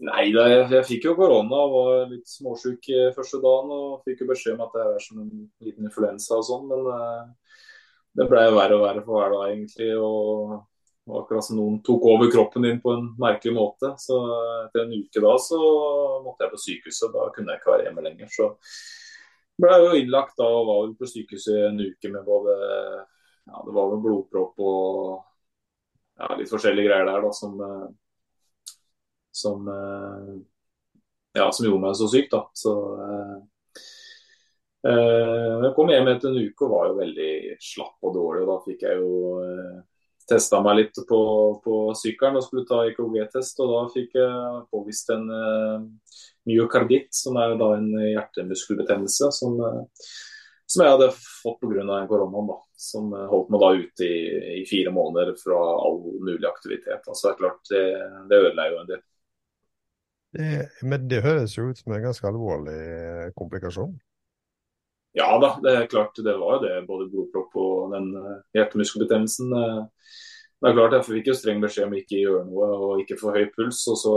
[0.00, 3.72] Nei, jeg, fikk jo korona og var litt småsjuk første dagen.
[3.72, 5.32] Og fikk jo beskjed om at det er som en
[5.64, 7.56] liten influensa og sånn, men eh,
[8.18, 9.92] det ble verre og verre for hver dag, egentlig.
[9.96, 10.58] og
[11.10, 13.92] og akkurat som noen tok over kroppen din på en merkelig måte.
[14.00, 14.18] Så
[14.64, 15.60] etter en uke da så
[16.24, 17.14] måtte jeg på sykehuset.
[17.14, 18.30] Da kunne jeg ikke være hjemme lenger.
[18.34, 18.50] Så
[19.60, 23.74] ble jeg jo innlagt da og var på sykehuset en uke med både ja, det
[23.74, 25.18] var vel blodpropp og
[26.20, 27.58] ja, litt forskjellige greier der da som
[29.40, 29.68] som
[31.32, 32.42] ja, som gjorde meg så syk, da.
[32.56, 32.72] Så
[34.86, 37.30] eh, jeg kom hjem etter en uke og var jo veldig
[37.62, 38.42] slapp og dårlig.
[38.44, 39.12] og Da fikk jeg jo
[39.44, 39.78] eh,
[40.30, 41.20] testa meg litt på,
[41.64, 43.60] på sykkelen og skulle ta EKG-test.
[43.62, 46.16] og Da fikk jeg påvist en uh,
[46.48, 49.30] myokarditt, som er da en hjertemuskelbetennelse.
[49.36, 50.10] Som, uh,
[50.70, 51.68] som jeg hadde fått pga.
[51.72, 54.18] koronaen, korona, da, som holdt meg da ute i,
[54.60, 57.02] i, fire måneder fra all mulig aktivitet.
[57.02, 57.86] Altså, det er klart, det,
[58.30, 59.02] det ødela jo en del.
[60.30, 63.96] Det, men det høres jo ut som en ganske alvorlig eh, komplikasjon?
[65.18, 66.74] Ja da, det er klart det var jo det.
[66.86, 69.54] Både blodpropp og den eh, hjertemuskelbetennelsen.
[69.58, 69.80] Eh,
[70.60, 73.18] det er klart Jeg fikk jo streng beskjed om ikke å gjøre noe og ikke
[73.18, 73.80] få høy puls.
[73.90, 74.14] og så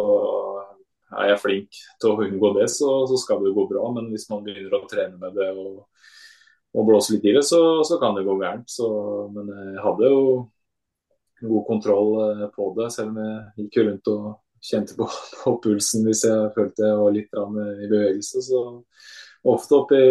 [1.13, 3.85] er jeg flink til å unngå det, så, så, skal det jo gå bra.
[3.95, 5.83] Men hvis man begynner å trene med det og,
[6.73, 8.69] og blåse litt i det, så, så, kan det gå gærent.
[8.69, 8.89] Så,
[9.33, 10.23] men jeg hadde jo
[11.43, 14.29] god kontroll eh, på det, selv om jeg gikk rundt og
[14.63, 15.09] kjente på,
[15.41, 18.45] på pulsen hvis jeg følte jeg var litt i bevegelse.
[18.45, 18.65] Så
[19.43, 20.03] ofte oppi,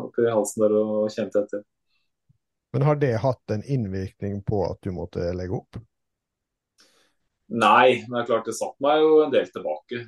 [0.00, 1.64] oppi halsen der og kjente etter.
[2.72, 5.80] Men har det hatt en innvirkning på at du måtte legge opp?
[7.48, 10.02] Nei, men det er klart det satt meg jo en del tilbake.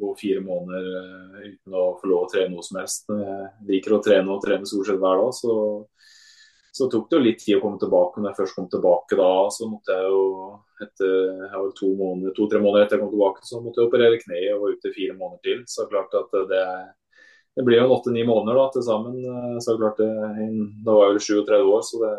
[0.00, 3.04] Gå fire måneder eh, uten å få lov å trene noe som helst.
[3.12, 5.34] Jeg liker å trene og trene stort sett hver dag.
[5.36, 5.52] Så,
[6.72, 8.22] så, tok det jo litt tid å komme tilbake.
[8.22, 10.24] Når jeg først kom tilbake da, så måtte jeg jo
[10.86, 11.12] etter
[11.76, 14.78] to-tre måneder, to, måneder etter jeg kom tilbake, så måtte jeg operere kneet og var
[14.78, 15.62] ute fire måneder til.
[15.68, 16.64] Så klart at det,
[17.58, 19.16] det blir jo åtte-ni måneder da, til sammen.
[19.18, 20.10] Eh, så klart det,
[20.86, 22.12] Da var jeg vel 37 år, så det,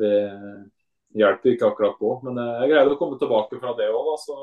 [0.00, 0.14] det,
[1.22, 2.10] hjelper ikke akkurat på.
[2.26, 4.10] Men eh, jeg greide å komme tilbake fra det òg.
[4.18, 4.38] Så,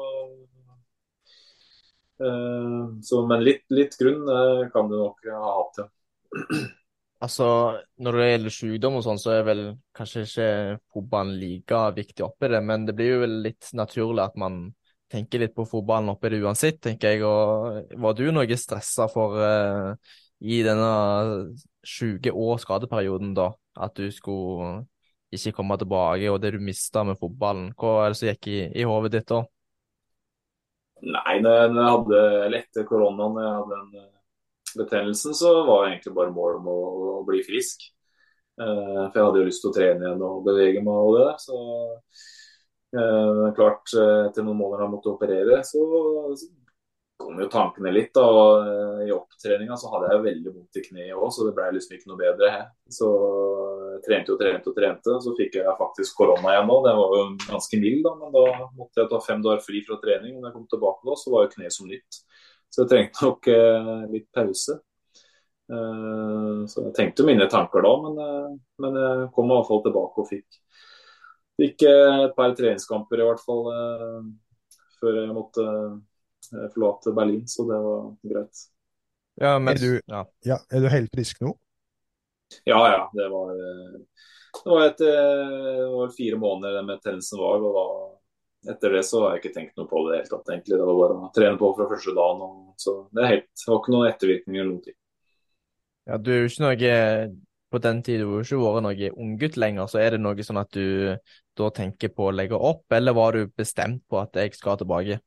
[2.24, 4.24] eh, så, men litt, litt grunn
[4.72, 5.92] kan du nok ha hatt, ja.
[7.26, 7.46] Altså,
[8.00, 10.50] når det gjelder sykdom og sånn, så er vel kanskje ikke
[10.96, 14.70] fotballen like viktig oppi det, men det blir jo litt naturlig at man
[15.16, 17.24] tenker litt på fotballen oppi det uansett, tenker jeg.
[17.26, 19.96] Og var du noe stressa for uh,
[20.44, 20.92] i denne
[21.86, 23.50] 20 år skadeperioden, da?
[23.76, 24.86] At du skulle
[25.36, 27.72] ikke komme tilbake, og det du mista med fotballen.
[27.80, 29.42] Hva er det som gikk i, i hodet ditt da?
[31.06, 32.22] Nei, når jeg, hadde,
[32.62, 36.78] etter koronaen, jeg hadde den eh, betennelsen, så var det egentlig bare målet om å,
[37.20, 37.90] å bli frisk.
[38.56, 41.28] Uh, for jeg hadde jo lyst til å trene igjen og bevege meg og det.
[41.44, 41.60] Så
[43.56, 45.82] klart, eh, etter noen måneder han måtte operere, så,
[46.40, 46.52] så
[47.18, 48.12] kom jo tankene litt.
[48.16, 51.54] da, og eh, I opptreninga så hadde jeg veldig vondt i kneet òg, så det
[51.58, 52.52] ble liksom ikke noe bedre.
[52.54, 52.64] He.
[52.98, 53.12] Så
[53.96, 55.20] jeg trente og trente og trente.
[55.24, 56.80] Så fikk jeg faktisk korona igjen nå.
[56.86, 58.48] Det var jo ganske mild, da, men da
[58.80, 60.36] måtte jeg ta fem dager fri fra trening.
[60.40, 62.20] Når jeg kom tilbake da, så var jo kneet som nytt.
[62.74, 64.80] Så jeg trengte nok eh, litt pause.
[65.72, 68.54] Eh, så jeg tenkte mine tanker da, men, eh,
[68.84, 70.60] men jeg kom i hvert fall tilbake og fikk
[71.56, 74.24] Fikk et par treningskamper i hvert fall eh,
[75.00, 78.64] før jeg måtte eh, forlate Berlin, så det var greit.
[79.40, 80.26] Ja, men, Er du- ja.
[80.48, 81.54] Ja, er du helt frisk nå?
[82.68, 83.10] Ja, ja.
[83.14, 83.96] Det var, eh,
[84.64, 87.64] det var, et, eh, det var fire måneder den betennelsen var.
[87.64, 87.86] og da,
[88.74, 90.48] Etter det så har jeg ikke tenkt noe på det i det hele tatt.
[90.50, 90.78] egentlig.
[90.80, 92.40] Det var bare å trene på fra første dagen.
[92.42, 94.96] Og, så det, er helt, det var ikke noen ettervirkninger eller noen ting.
[96.08, 96.80] ja, du er jo ikke noe
[97.76, 100.70] På den tiden du ikke vært noe unggutt lenger, så er det noe sånn at
[100.72, 101.18] du
[101.60, 105.18] da tenker på å legge opp, eller var du bestemt på at jeg skal tilbake?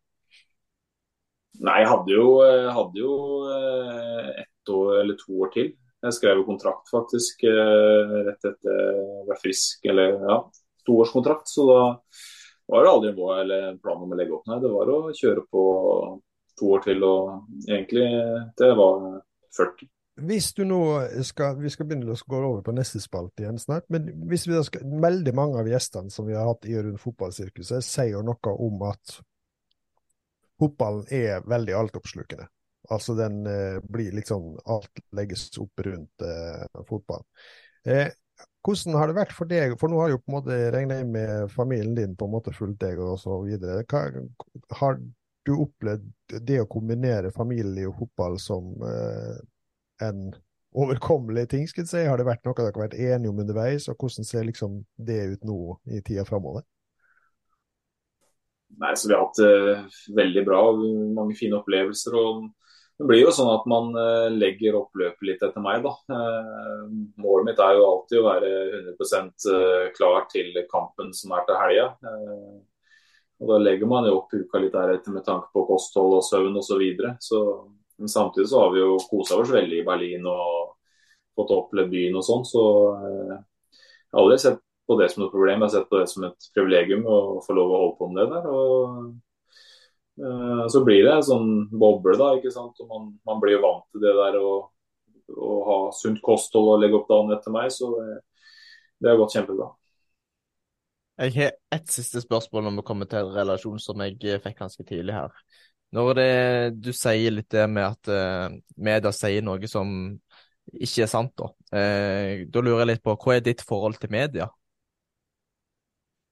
[1.59, 2.31] Nei, jeg hadde jo,
[2.73, 3.19] hadde jo
[3.53, 5.69] eh, ett år eller to år til.
[6.07, 10.39] Jeg skrev jo kontrakt faktisk eh, rett etter jeg være frisk, eller ja,
[10.89, 11.53] toårskontrakt.
[11.53, 11.83] Så da
[12.71, 14.49] var det aldri en mål eller en plan om å legge opp.
[14.49, 15.69] Nei, det var å kjøre på
[16.57, 18.09] to år til, og egentlig
[18.57, 19.09] til jeg var
[19.61, 19.93] 40.
[20.19, 20.81] Hvis du nå
[21.27, 23.87] skal, Vi skal begynne å gå over på neste spalte igjen snart.
[23.93, 26.87] Men hvis vi da skal, veldig mange av gjestene som vi har hatt i og
[26.89, 29.19] rundt fotballsirkuset, sier noe om at
[30.59, 32.49] fotballen er veldig altoppslukende.
[32.95, 37.27] Altså den eh, blir liksom Alt legges opp rundt eh, fotballen.
[37.85, 38.09] Eh,
[38.65, 41.13] hvordan har det vært for deg, for nå har jo på en måte regna inn
[41.15, 43.85] med familien din på en måte fulgt deg og så videre.
[43.89, 44.03] Hva,
[44.81, 44.99] har
[45.49, 49.39] du opplevd det å kombinere familie og fotball som eh,
[50.05, 50.29] en
[50.79, 52.09] overkommelig ting, skulle jeg si?
[52.09, 55.23] Har det vært noe dere har vært enige om underveis, og hvordan ser liksom det
[55.35, 55.61] ut nå
[55.95, 56.67] i tida framover?
[58.79, 60.63] Nei, så Vi har hatt det veldig bra,
[61.17, 62.15] mange fine opplevelser.
[62.15, 62.49] og
[62.99, 65.83] Det blir jo sånn at man uh, legger opp løpet litt etter meg.
[65.87, 65.95] da.
[66.13, 66.85] Uh,
[67.19, 68.53] Målet mitt er jo alltid å være
[68.93, 71.89] 100 eh, klar til kampen som er til helga.
[73.39, 76.69] Da legger man jo opp uka litt deretter med tanke på kosthold og søvn osv.
[76.69, 77.17] Så videre.
[77.23, 77.41] så,
[77.99, 80.75] men samtidig så har vi jo kosa oss veldig i Berlin og
[81.39, 82.45] fått oppleve byen og sånn.
[82.47, 82.65] Så
[82.97, 85.61] eh, jeg har aldri sett på det som et problem.
[85.61, 88.21] Jeg har sett på det som et privilegium å få lov å holde på med
[88.23, 88.49] det der.
[88.53, 92.33] og eh, Så blir det en sånn boble, da.
[92.39, 92.79] ikke sant?
[92.85, 94.55] Og man, man blir jo vant til det der å,
[95.35, 97.75] å ha sunt kosthold og legge opp dagen etter meg.
[97.75, 98.23] Så det,
[98.99, 99.73] det har gått kjempebra.
[101.19, 104.61] Jeg har ett siste spørsmål når vi kommer til en relasjon som jeg eh, fikk
[104.63, 105.35] ganske tidlig her.
[105.97, 106.31] Når det,
[106.85, 109.89] du sier litt det med at uh, media sier noe som
[110.69, 111.49] ikke er sant, da.
[111.73, 114.51] Uh, da lurer jeg litt på, hva er ditt forhold til media?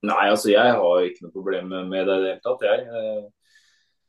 [0.06, 2.66] Nei, altså jeg har ikke noe problem med det i det hele tatt.
[2.68, 2.84] Jeg,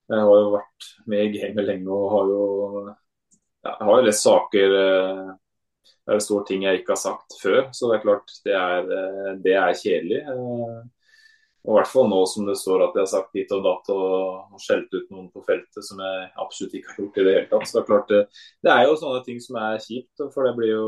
[0.07, 2.43] Eh, jeg har jo vært med i gamet lenge og har jo,
[3.67, 7.65] jeg har jo lest saker der det står ting jeg ikke har sagt før.
[7.75, 8.93] Så det er klart, det er,
[9.43, 10.21] det er kjedelig.
[11.67, 13.63] Eh, Og i hvert fall nå som det står at jeg har sagt hit og
[13.67, 17.33] datt og skjelt ut noen på feltet som jeg absolutt ikke har gjort i det
[17.37, 17.67] hele tatt.
[17.67, 18.21] Så det er klart, det,
[18.63, 20.85] det er jo sånne ting som er kjipt, for det blir jo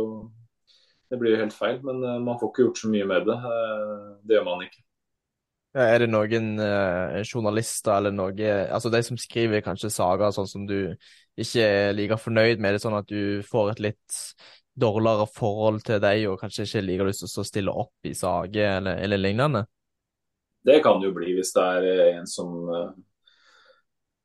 [1.10, 1.80] det blir jo helt feil.
[1.86, 3.40] Men eh, man får ikke gjort så mye med det.
[3.54, 4.84] Eh, Det gjør man ikke.
[5.76, 10.50] Ja, Er det noen eh, journalister eller noe Altså de som skriver kanskje sager sånn
[10.50, 10.96] som du
[11.40, 14.18] ikke er like fornøyd med det, sånn at du får et litt
[14.80, 18.80] dårligere forhold til deg og kanskje ikke liker lyst til å stille opp i saker
[18.80, 19.66] eller, eller lignende?
[20.66, 22.90] Det kan jo bli hvis det er eh, en som eh,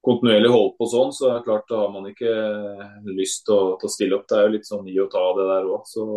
[0.04, 1.12] kontinuerlig holder på sånn.
[1.14, 4.18] Så er det klart da har man ikke eh, lyst til å, til å stille
[4.18, 4.26] opp.
[4.30, 5.86] Det er jo litt sånn gi og ta det der òg.
[5.90, 6.08] Så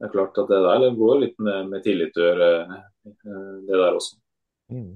[0.00, 2.52] det er klart at det der går litt med, med tillit å gjøre,
[3.04, 4.16] det der også.
[4.72, 4.94] Mm.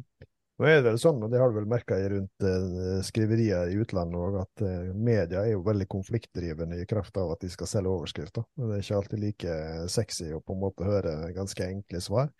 [0.54, 4.20] Nå er det vel sånn, og det har du vel merka rundt eh, i utlandet
[4.20, 4.62] òg, at
[4.94, 8.46] media er jo veldig konfliktdrivende i kraft av at de skal selge overskrifter.
[8.54, 9.56] Det er ikke alltid like
[9.92, 12.30] sexy å på en måte høre ganske enkle svar.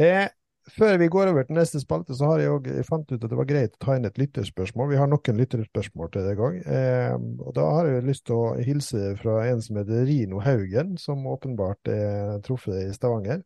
[0.00, 0.26] Eh,
[0.72, 3.38] før vi går over til neste spalte, så har jeg, også, fant ut at det
[3.38, 4.90] var greit å ta inn et lytterspørsmål.
[4.92, 6.60] Vi har noen lytterspørsmål til deg gang.
[6.64, 10.94] Eh, og da har jeg lyst til å hilse fra en som heter Rino Haugen,
[11.00, 13.42] som åpenbart er truffet i Stavanger.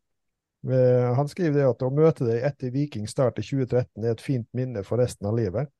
[0.68, 4.24] Eh, Han skriver det at å møte deg etter Viking start i 2013 er et
[4.24, 5.70] fint minne for resten av livet.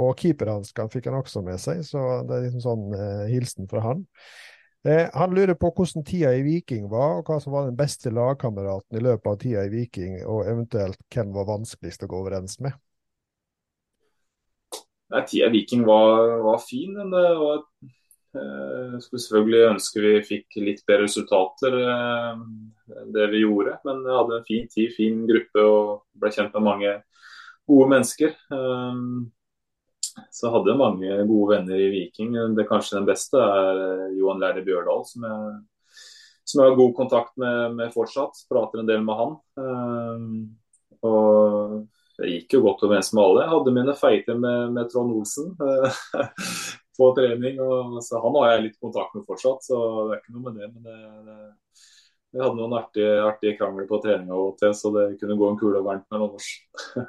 [0.00, 3.84] Og keeperhanskene fikk han også med seg, så det er liksom sånn eh, hilsen fra
[3.90, 4.06] han.
[4.84, 8.10] Eh, han lurer på hvordan tida i Viking var, og hva som var den beste
[8.10, 12.58] lagkameraten i løpet av tida i Viking, og eventuelt hvem var vanskeligst å gå overens
[12.64, 12.74] med.
[15.12, 20.12] Nei, Tida i Viking var, var fin, men det var eh, skulle selvfølgelig ønske vi
[20.24, 22.42] fikk litt bedre resultater eh,
[23.14, 23.76] det vi gjorde.
[23.86, 26.96] Men jeg hadde en fin tid, fin gruppe og ble kjent med mange
[27.70, 28.34] gode mennesker.
[28.56, 29.04] Eh,
[30.30, 32.34] så jeg hadde mange gode venner i Viking.
[32.56, 35.54] Det Kanskje den beste er eh, Johan Lærde Bjørdal, som jeg,
[36.44, 38.44] som jeg har god kontakt med, med fortsatt.
[38.50, 39.34] Prater en del med han.
[39.56, 43.44] Uh, og jeg gikk jo godt overens med alle.
[43.44, 46.02] Jeg hadde mine feiter med, med Trond Olsen uh,
[46.98, 47.62] på trening.
[47.62, 50.60] Og, så han har jeg litt kontakt med fortsatt, så det er ikke noe med
[50.60, 50.70] det.
[50.74, 50.98] Men det,
[51.30, 51.88] det,
[52.32, 56.08] vi hadde noen artige, artige krangler på treninga, så det kunne gå en kule varmt
[56.12, 56.52] mellom oss.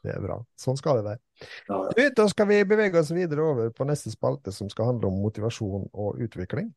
[0.00, 0.38] Det er bra.
[0.56, 1.20] Sånn skal det være.
[1.68, 2.10] Ja, ja.
[2.16, 5.88] Da skal vi bevege oss videre over på neste spalte, som skal handle om motivasjon
[5.92, 6.72] og utvikling.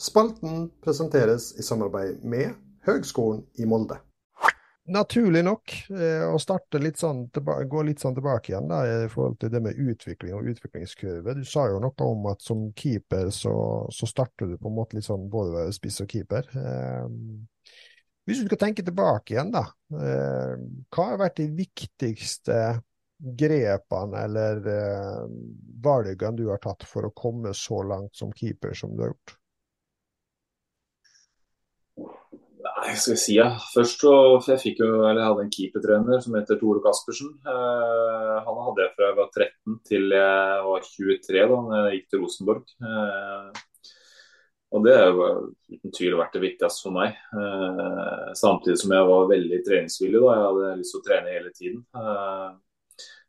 [0.00, 4.00] Spalten presenteres i samarbeid med Høgskolen i Molde.
[4.84, 9.38] Naturlig nok eh, å starte litt sånn, gå litt sånn tilbake igjen da, i forhold
[9.40, 11.38] til det med utvikling og utviklingskurve.
[11.38, 13.54] Du sa jo noe om at som keeper så,
[13.88, 16.50] så starter du på en måte litt sånn både spiss og keeper.
[16.52, 17.06] Eh,
[18.28, 19.64] hvis du skal tenke tilbake igjen, da.
[19.94, 20.52] Eh,
[20.92, 22.60] hva har vært de viktigste
[23.24, 25.22] grepene eller eh,
[25.84, 29.34] valgene du har tatt for å komme så langt som keeper som du har gjort?
[32.64, 33.50] Nei, skal jeg si, ja.
[33.74, 34.14] Først så
[34.48, 37.34] jeg fikk jo, eller jeg hadde en keepertrener som heter Tore Kaspersen.
[37.44, 42.10] Eh, han hadde jeg fra jeg var 13 til jeg var 23 da jeg gikk
[42.10, 42.74] til Rosenborg.
[42.88, 43.62] Eh,
[44.74, 45.26] og det har jo
[45.70, 47.14] uten tvil vært det viktigste for meg.
[47.38, 50.22] Eh, samtidig som jeg var veldig treningsvillig.
[50.24, 51.84] da, Jeg hadde lyst til å trene hele tiden.
[51.94, 52.48] Eh,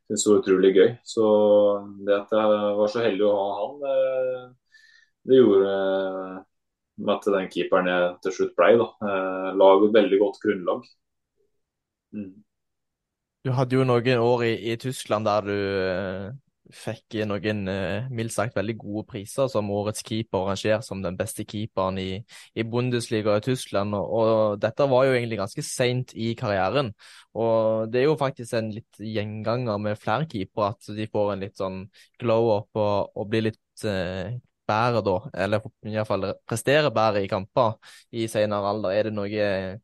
[0.09, 0.89] det var utrolig gøy.
[1.03, 1.23] Så
[2.05, 4.43] det at jeg var så heldig å ha han, eh,
[5.25, 5.75] det gjorde
[7.05, 8.71] meg til at den keeperen jeg til slutt ble.
[8.81, 10.85] da, eh, La et veldig godt grunnlag.
[12.13, 12.33] Mm.
[13.45, 16.31] Du hadde jo noen år i, i Tyskland der du eh,
[16.73, 21.45] fikk noen eh, mildt sagt veldig gode priser som årets keeper, rangert som den beste
[21.45, 22.09] keeperen i,
[22.57, 23.93] i Bundesliga i Tyskland.
[23.97, 26.91] Og, og dette var jo egentlig ganske seint i karrieren.
[27.37, 31.45] Og det er jo faktisk en litt gjenganger med flere keepere, at de får en
[31.45, 31.81] litt sånn
[32.21, 37.75] glow-up og, og blir litt eh, bedre da, eller iallfall presterer bedre i kamper
[38.17, 38.95] i senere alder.
[38.95, 39.75] Er det noe eh,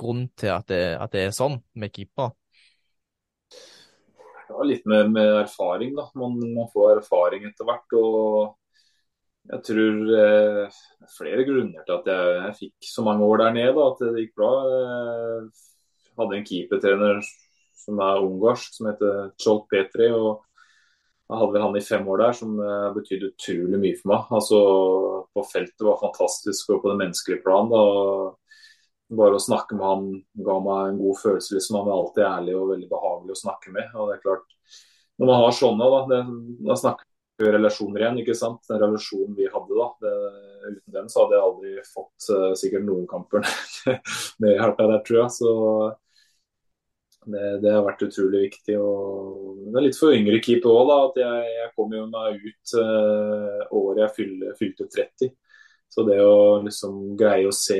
[0.00, 2.32] grunn til at det, at det er sånn med keepere?
[4.48, 6.08] Ja, litt med, med erfaring, da.
[6.20, 7.96] Man, man får erfaring etter hvert.
[7.96, 8.60] og
[9.44, 10.76] jeg tror eh,
[11.18, 14.38] flere grunner til at jeg, jeg, fikk så mange år der nede, at det gikk
[14.40, 14.52] bra.
[16.08, 17.20] Jeg hadde en keepertrener
[17.84, 20.08] som er ungarsk, som heter Cholk Petri.
[20.08, 20.44] og
[21.28, 24.32] Jeg hadde vel han i fem år der, som eh, betydde utrolig mye for meg.
[24.38, 24.62] Altså,
[25.34, 27.68] På feltet var fantastisk, og på det menneskelige plan.
[27.72, 27.84] da,
[29.12, 30.04] bare å snakke med han
[30.46, 31.54] ga meg en god følelse.
[31.54, 33.90] liksom Han er alltid ærlig og veldig behagelig å snakke med.
[33.94, 34.46] og det er klart,
[35.18, 36.20] Når man har sånne, da, det,
[36.68, 37.04] da snakker
[37.38, 38.22] vi relasjoner igjen.
[38.22, 38.62] ikke sant?
[38.68, 40.14] Den relasjonen vi hadde da, det,
[40.64, 43.44] Uten den så hadde jeg aldri fått uh, sikkert noen kamper
[44.40, 45.30] med hjelpa der, tror jeg.
[45.36, 45.50] så
[47.24, 48.78] det, det, har vært utrolig viktig.
[48.80, 52.74] og Det er litt for yngre keeper òg, at jeg, jeg kom jo meg ut
[52.80, 55.34] uh, året jeg fylte, fylte 30.
[55.94, 57.78] Så det å liksom greie å se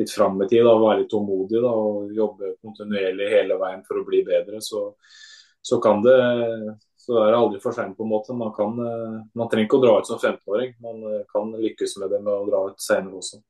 [0.00, 4.00] litt fram i tid, da, være litt tålmodig da, og jobbe kontinuerlig hele veien for
[4.00, 4.88] å bli bedre, så,
[5.62, 6.18] så kan det
[7.04, 8.32] så er det aldri for seint, på en måte.
[8.32, 8.78] Man, kan,
[9.36, 10.70] man trenger ikke å dra ut som 15-åring.
[10.80, 13.42] Man kan lykkes med det med å dra ut senere også.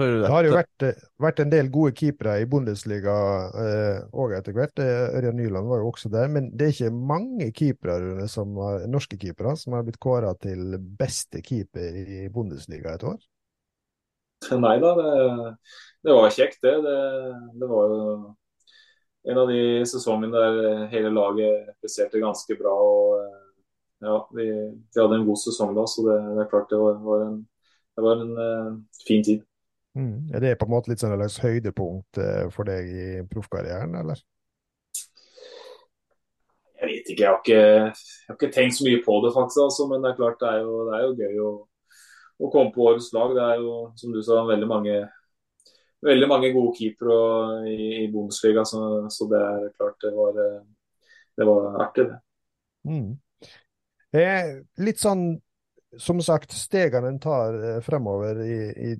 [0.00, 0.84] Det har jo vært,
[1.20, 3.14] vært, en del gode keepere i Bundesliga
[4.08, 4.80] òg eh, etter hvert.
[4.80, 6.30] Ørjan Nyland var jo også der.
[6.32, 10.78] Men det er ikke mange keepere som har, norske keepere som har blitt kåra til
[10.78, 13.18] beste keeper i Bundesliga et år?
[14.64, 15.10] Nei da, det,
[16.06, 16.76] det var kjekt det.
[16.84, 16.98] det.
[17.60, 17.68] det.
[17.68, 18.04] var jo
[19.30, 22.72] en av de sesongene der hele laget presterte ganske bra.
[22.72, 23.20] og
[24.00, 24.46] ja, vi,
[24.94, 27.38] vi, hadde en god sesong da, så det, det er klart det var, var en,
[27.96, 29.42] det var en uh, fin tid.
[29.98, 30.30] Mm.
[30.34, 33.98] Er det på en måte litt sånn et slags høydepunkt uh, for deg i proffkarrieren,
[34.00, 34.22] eller?
[36.80, 39.66] Jeg vet ikke, jeg har ikke, jeg har ikke, tenkt så mye på det faktisk,
[39.66, 41.50] altså, men det er klart det er jo, det er jo gøy å,
[42.40, 43.34] å komme på årets lag.
[43.36, 45.00] Det er jo, som du sa, veldig mange
[46.00, 47.16] veldig mange gode keepere
[47.68, 48.80] i, i Bundesliga, så,
[49.12, 50.38] så, det er klart det var,
[51.36, 52.20] det var artig, det.
[52.88, 53.10] Mm.
[54.16, 55.34] Eh, litt sånn,
[56.00, 58.58] som sagt, stegene en tar eh, fremover i,
[58.90, 58.94] i,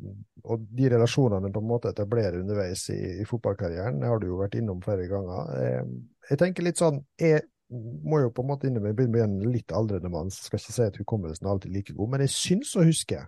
[0.45, 4.43] og de relasjonene en på en måte etablerer underveis i, i fotballkarrieren, har du jo
[4.43, 5.55] vært innom flere ganger.
[5.57, 5.95] Eh,
[6.31, 9.53] jeg tenker litt sånn, jeg må jo på en måte innom, jeg begynner med en
[9.55, 12.75] litt aldrende mann, skal ikke si at hukommelsen er alltid like god, men jeg syns
[12.77, 13.23] å huske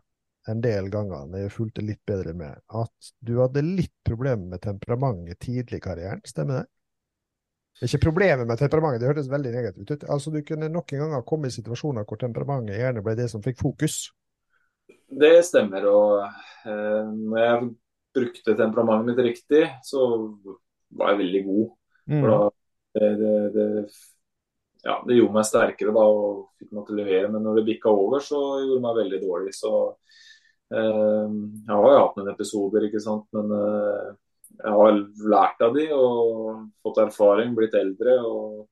[0.51, 4.63] en del ganger når jeg fulgte litt bedre med, at du hadde litt problemer med
[4.65, 6.67] temperamentet tidlig i karrieren, stemmer det?
[7.87, 10.03] Ikke problemet med temperamentet, det hørtes veldig negativt ut.
[10.13, 13.63] Altså Du kunne noen ganger komme i situasjoner hvor temperamentet gjerne ble det som fikk
[13.63, 14.05] fokus.
[15.09, 15.87] Det stemmer.
[15.91, 17.71] Og eh, når jeg
[18.19, 20.05] brukte temperamentet mitt riktig, så
[20.99, 21.65] var jeg veldig god.
[22.13, 22.19] Mm.
[22.21, 22.39] For da,
[22.93, 23.67] det, det, det,
[24.83, 27.31] ja, det gjorde meg sterkere da og fikk meg til å levere.
[27.31, 29.55] Men når det bikka over, så gjorde det meg veldig dårlig.
[29.55, 29.73] Så
[30.75, 33.29] eh, jeg har jo hatt noen episoder, ikke sant.
[33.37, 34.11] Men eh,
[34.59, 35.01] jeg har
[35.35, 38.19] lært av de og fått erfaring, blitt eldre.
[38.27, 38.69] og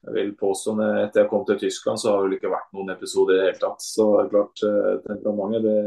[0.00, 2.94] jeg vil påstå at Etter jeg kom til Tyskland, så har det ikke vært noen
[2.94, 3.84] episoder i det hele tatt.
[3.84, 5.80] Så det er klart, eh, temperamentet det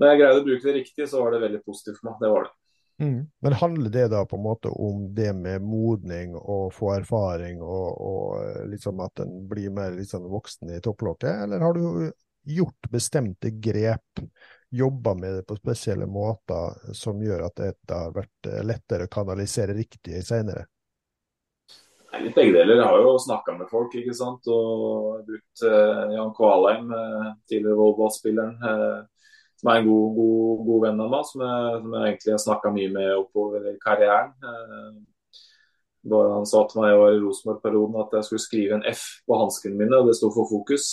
[0.00, 2.18] Når jeg greide å bruke det riktig, så var det veldig positivt for meg.
[2.20, 2.52] Det var det.
[3.00, 3.30] Mm.
[3.42, 8.00] Men handler det da på en måte om det med modning og få erfaring, og,
[8.00, 12.12] og liksom at en blir mer liksom voksen i topplokket, eller har du
[12.42, 14.22] gjort bestemte grep,
[14.70, 19.76] jobba med det på spesielle måter, som gjør at det har vært lettere å kanalisere
[19.76, 20.66] riktig senere?
[22.20, 22.76] Litt begge deler.
[22.76, 24.48] Jeg har jo snakka med folk, ikke sant.
[24.52, 28.58] Og brukt uh, Jan Kvalheim, uh, tidligere Volvo-spilleren.
[28.60, 28.98] Uh,
[29.62, 32.40] som er en god, god, god venn av meg, som jeg, som jeg egentlig har
[32.42, 34.32] snakka mye med oppover i karrieren.
[34.42, 35.36] Eh,
[36.10, 39.04] bare han sa til meg i år i Rosenborg-perioden at jeg skulle skrive en F
[39.22, 40.88] på hanskene mine, og det sto for fokus.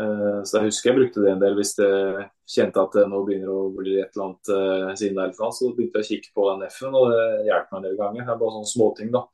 [0.00, 2.24] Eh, så jeg husker jeg brukte det en del hvis jeg
[2.56, 5.36] kjente at det nå begynner å bli et eller annet eh, siden der.
[5.36, 8.24] Så begynte jeg å kikke på den F-en, og det hjalp meg en del ganger.
[8.24, 9.26] Det er bare sånne småting, da.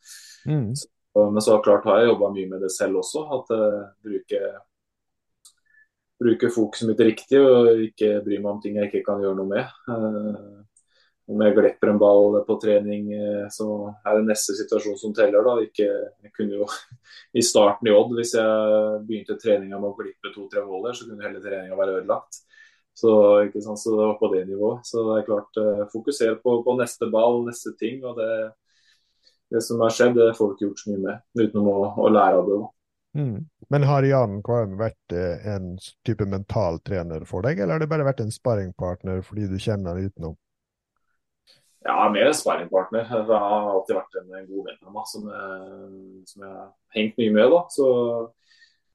[0.51, 0.69] Mm.
[0.83, 0.91] Så,
[1.31, 3.29] men så klart har jeg jobba mye med det selv også.
[3.39, 4.49] At jeg bruker
[6.21, 9.51] bruke fokuset mitt riktig og ikke bry meg om ting jeg ikke kan gjøre noe
[9.51, 9.75] med.
[9.89, 10.63] Uh,
[11.33, 13.69] om jeg glepper en ball på trening, uh, så
[14.05, 15.45] er det neste situasjon som teller.
[15.47, 15.57] da.
[15.65, 15.89] Ikke,
[16.25, 16.69] jeg kunne jo
[17.41, 21.27] I starten i Odd, hvis jeg begynte treninga med å glippe to-tre måler, så kunne
[21.27, 22.43] hele treninga være ødelagt.
[22.95, 23.11] Så,
[23.59, 23.81] sant?
[23.81, 24.85] så det var på det nivået.
[24.87, 28.05] Så det er klart, uh, fokuser på, på, neste ball, neste ting.
[28.07, 28.31] og det,
[29.51, 32.13] det som har skjedd, det får du ikke gjort så mye med, utenom å, å
[32.13, 32.63] lære av det.
[32.63, 32.73] da.
[33.15, 33.45] Mm.
[33.71, 35.75] Men har Jan Kvam vært eh, en
[36.07, 40.09] type mentaltrener for deg, eller har det bare vært en sparringpartner fordi du kjenner ham
[40.09, 40.35] utenom?
[41.85, 43.05] Ja, mer en sparringpartner.
[43.05, 45.27] Jeg har alltid vært en, god venn av meg som,
[46.31, 47.51] som, jeg har hengt mye med.
[47.53, 47.61] da.
[47.71, 47.89] Så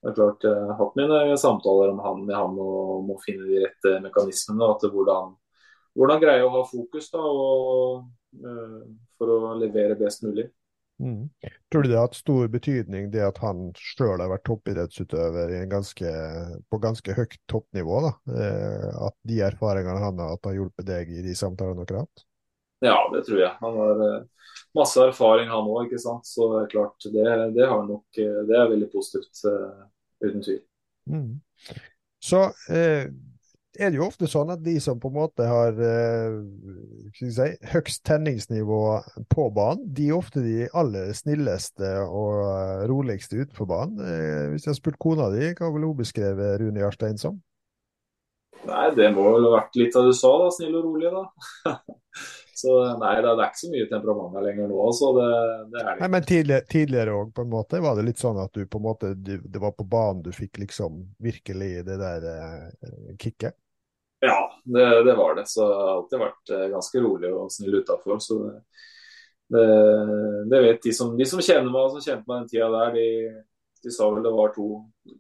[0.01, 3.45] det er klart, Jeg har hatt mine samtaler om han, med han om å finne
[3.45, 4.71] de rette mekanismene.
[4.73, 5.35] at Hvordan,
[5.93, 8.07] hvordan greie å ha fokus da, og,
[8.41, 8.81] uh,
[9.19, 10.47] for å levere best mulig.
[10.99, 11.29] Mm.
[11.71, 16.15] Tror du det har hatt stor betydning det at han sjøl har vært toppidrettsutøver ganske,
[16.67, 18.01] på ganske høyt toppnivå?
[18.07, 18.11] da?
[18.35, 22.09] Eh, at de erfaringene han har hatt, har hjulpet deg i de samtalene dere har
[22.09, 22.25] hatt?
[22.83, 23.53] Ja, det tror jeg.
[23.63, 26.27] Han har eh, masse erfaring han òg, ikke sant.
[26.27, 29.45] Så klart, det, det, har nok, eh, det er veldig positivt,
[30.19, 30.61] uten tvil.
[31.09, 31.39] Mm.
[32.19, 32.43] Så
[32.75, 33.07] eh,
[33.79, 36.37] er det jo ofte sånn at de som på en måte har eh,
[37.15, 38.81] si, høyst tenningsnivå
[39.31, 44.01] på banen, de er ofte de aller snilleste og roligste utenfor banen.
[44.03, 47.39] Eh, hvis jeg har spurt kona di, hva vil hun beskrevet Rune Jarstein som?
[48.67, 50.49] Nei, det må vel ha vært litt av du sa, da.
[50.51, 51.75] Snill og rolig, da.
[52.59, 55.13] så nei, det er ikke så mye temperament lenger nå, altså.
[55.15, 55.29] Det,
[55.71, 55.95] det er det.
[56.01, 58.87] Nei, men tidligere, òg, på en måte, var det litt sånn at du på en
[58.89, 63.55] måte, det var på banen du fikk liksom virkelig det der eh, kicket?
[64.19, 65.47] Ja, det, det, var det.
[65.47, 68.19] Så jeg har alltid vært eh, ganske rolig og snill utafor.
[68.23, 68.55] Så det,
[69.55, 69.67] det,
[70.51, 72.97] det, vet de som, de som kjenner meg og som kjente meg den tida der,
[72.97, 73.07] de,
[73.85, 74.67] de, sa vel det var to,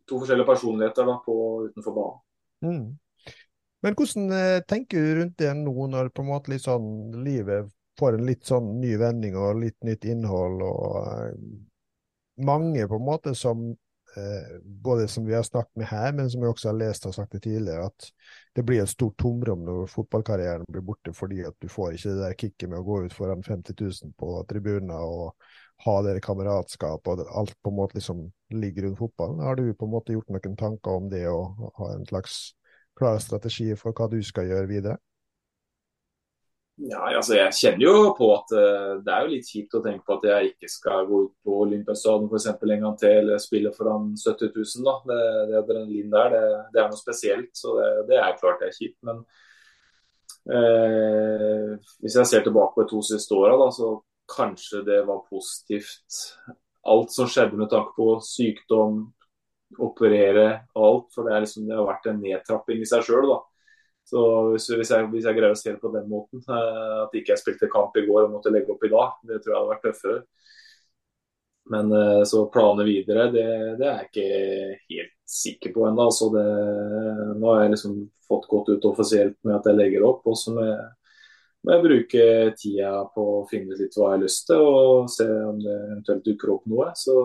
[0.03, 1.37] to forskjellige personligheter da, på,
[1.69, 2.19] utenfor banen.
[2.65, 3.33] Mm.
[3.79, 6.89] Men hvordan eh, tenker du rundt det nå, når på en måte litt sånn,
[7.23, 11.31] livet får en litt sånn ny vending og litt nytt innhold, og uh,
[12.47, 13.88] mange på en måte som Eh,
[14.63, 17.35] både som vi har snakket med her, men som vi også har lest og sagt
[17.35, 18.09] det tidligere, at
[18.55, 22.23] det blir et stort tomrom når fotballkarrieren blir borte, fordi at du får ikke det
[22.23, 25.49] der kicket med å gå ut foran 50 000 på tribuner og
[25.85, 29.43] ha det kameratskap og alt på en måte liksom ligger rundt fotballen.
[29.45, 32.39] Har du på en måte gjort noen tanker om det og ha en slags
[32.99, 34.97] klar strategi for hva du skal gjøre videre?
[36.79, 40.05] Ja, altså Jeg kjenner jo på at uh, det er jo litt kjipt å tenke
[40.07, 42.47] på at jeg ikke skal gå ut på Olympiastadion f.eks.
[42.53, 44.85] en gang til eller spille foran 70 000.
[44.87, 44.93] da.
[45.09, 45.19] Det,
[45.49, 47.51] det adrenalin der, det, det, er noe spesielt.
[47.57, 48.95] Så det, det er klart det er kjipt.
[49.09, 49.19] Men
[50.55, 53.97] uh, hvis jeg ser tilbake på de to siste åra, så
[54.31, 56.23] kanskje det var positivt.
[56.87, 59.03] Alt som skjedde med tanke på sykdom,
[59.83, 61.11] operere, alt.
[61.11, 63.35] For det, liksom, det har vært en nedtrapping i seg sjøl.
[64.09, 67.15] Så hvis, hvis, jeg, hvis, jeg, greier å se det på den måten, eh, at
[67.17, 69.59] ikke jeg spilte kamp i går og måtte legge opp i dag, det tror jeg
[69.59, 70.19] hadde vært tøffere.
[71.69, 73.47] Men eh, så planene videre, det,
[73.77, 76.07] det, er jeg ikke helt sikker på ennå.
[76.09, 80.25] Altså nå har jeg liksom fått gått ut offisielt med at jeg legger opp.
[80.29, 80.87] Og så må jeg,
[81.69, 82.25] jeg bruke
[82.57, 86.25] tida på å finne litt hva jeg har lyst til, og se om det eventuelt
[86.25, 86.89] dukker opp noe.
[86.97, 87.19] Så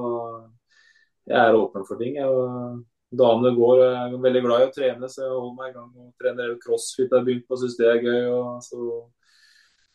[1.31, 2.21] jeg er åpen for ting.
[2.21, 2.85] Jeg,
[3.19, 3.83] damene går.
[3.83, 6.55] Jeg er veldig glad i å trene, så jeg holder meg i gang og trener
[6.63, 7.09] crossfit.
[7.09, 8.31] Jeg har begynt på, syns det er gøy.
[8.67, 8.87] Så...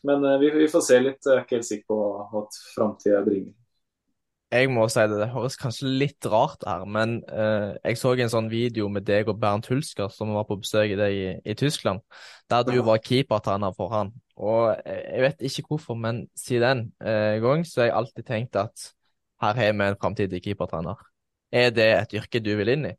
[0.07, 1.23] Men uh, vi, vi, får se litt.
[1.25, 2.43] Jeg er ikke helt sikker på hva
[2.75, 3.55] framtida bringer.
[4.49, 8.31] Jeg må si det, det høres kanskje litt rart her, men uh, jeg så en
[8.33, 11.53] sånn video med deg og Bernt Hulsker som var på besøk i deg i, i
[11.59, 12.01] Tyskland,
[12.49, 14.09] der du var keepertrener for han.
[14.41, 18.57] Og jeg vet ikke hvorfor, men siden den uh, gang så har jeg alltid tenkt
[18.57, 18.89] at
[19.43, 20.97] her har vi en framtidig keepertrener.
[21.51, 22.95] Er det et yrke du vil inn i?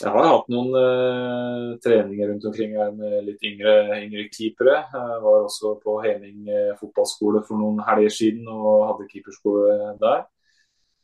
[0.00, 4.76] Jeg har hatt noen uh, treninger rundt omkring her med litt yngre, yngre keepere.
[4.92, 6.48] Jeg var også på Heming
[6.80, 10.24] fotballskole for noen helger siden og hadde keeperskole der.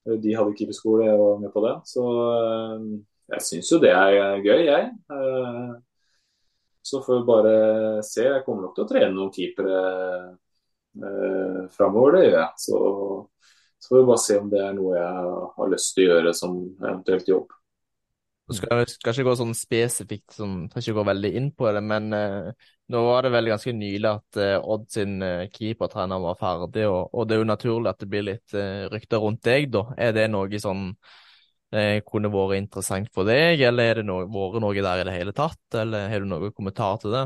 [0.06, 1.74] De hadde keeperskole, jeg var med på det.
[1.90, 2.88] Så uh,
[3.34, 4.90] jeg syns jo det er gøy, jeg.
[5.10, 5.74] Uh,
[6.86, 7.54] så får vi bare
[8.06, 8.22] se.
[8.22, 9.78] Jeg kommer nok til å trene noen keepere
[11.02, 12.50] uh, framover, det gjør jeg.
[12.62, 12.80] Så,
[13.82, 16.34] så får vi bare se om det er noe jeg har lyst til å gjøre
[16.38, 17.56] som eventuelt jobb.
[18.46, 22.12] Skal, skal ikke gå sånn spesifikt, sånn, skal ikke gå veldig inn på det, men
[22.14, 26.84] uh, nå var det vel ganske nylig at uh, Odd sin uh, keepertrener var ferdig,
[26.86, 29.82] og, og, det er jo naturlig at det blir litt uh, rykter rundt deg, da.
[29.98, 30.92] Er det noe som
[32.06, 35.32] kunne vært interessant for deg, eller er det no vært noe der i det hele
[35.34, 37.24] tatt, eller har du noen kommentar til det?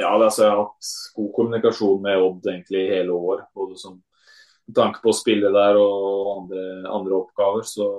[0.00, 4.78] Ja, altså, jeg har hatt god kommunikasjon med Odd egentlig hele år, både som med
[4.78, 7.68] tanke på å spille der og andre, andre oppgaver.
[7.68, 7.90] så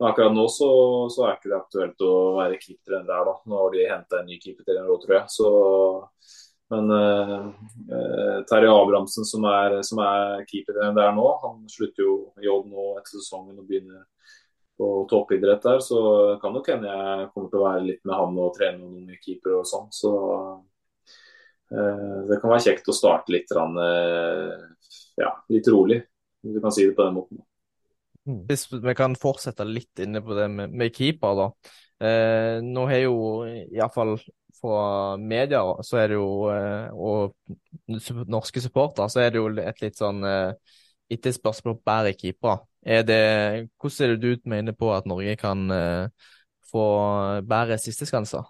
[0.00, 0.70] men akkurat nå så,
[1.12, 3.34] så, er ikke det aktuelt å være keepertrener der, da.
[3.44, 5.32] Nå har de henta en ny keeper til en òg, tror jeg.
[5.34, 5.50] Så,
[6.72, 12.70] men eh, Terje Abrahamsen, som er, som er keepertrener der nå, han slutter jo jobb
[12.72, 14.06] nå etter sesongen og begynner
[14.80, 15.84] på toppidrett der.
[15.84, 16.00] Så
[16.40, 19.20] kan nok hende jeg kommer til å være litt med han og trene noen nye
[19.20, 19.92] keepere og sånn.
[19.92, 20.14] Så
[21.76, 24.56] eh, det kan være kjekt å starte litt, uh,
[25.20, 26.00] ja, litt rolig,
[26.40, 27.44] du kan si det på den måten.
[28.28, 28.42] Mm.
[28.48, 31.48] Hvis vi kan fortsette litt inne på det med, med keeper, da.
[32.00, 33.16] Eh, nå har jo
[33.46, 34.16] iallfall
[34.60, 39.82] fra media så er det jo, eh, og norske supportere, så er det jo et
[39.84, 40.76] litt sånn eh,
[41.10, 42.60] etterspørsel på bedre keepere.
[42.80, 43.20] Er det,
[43.80, 46.32] hvordan er det du mener på at Norge kan eh,
[46.70, 46.84] få
[47.48, 48.48] bedre sisteskanser?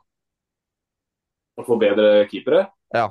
[1.59, 2.67] Å få bedre keepere?
[2.95, 3.09] Ja.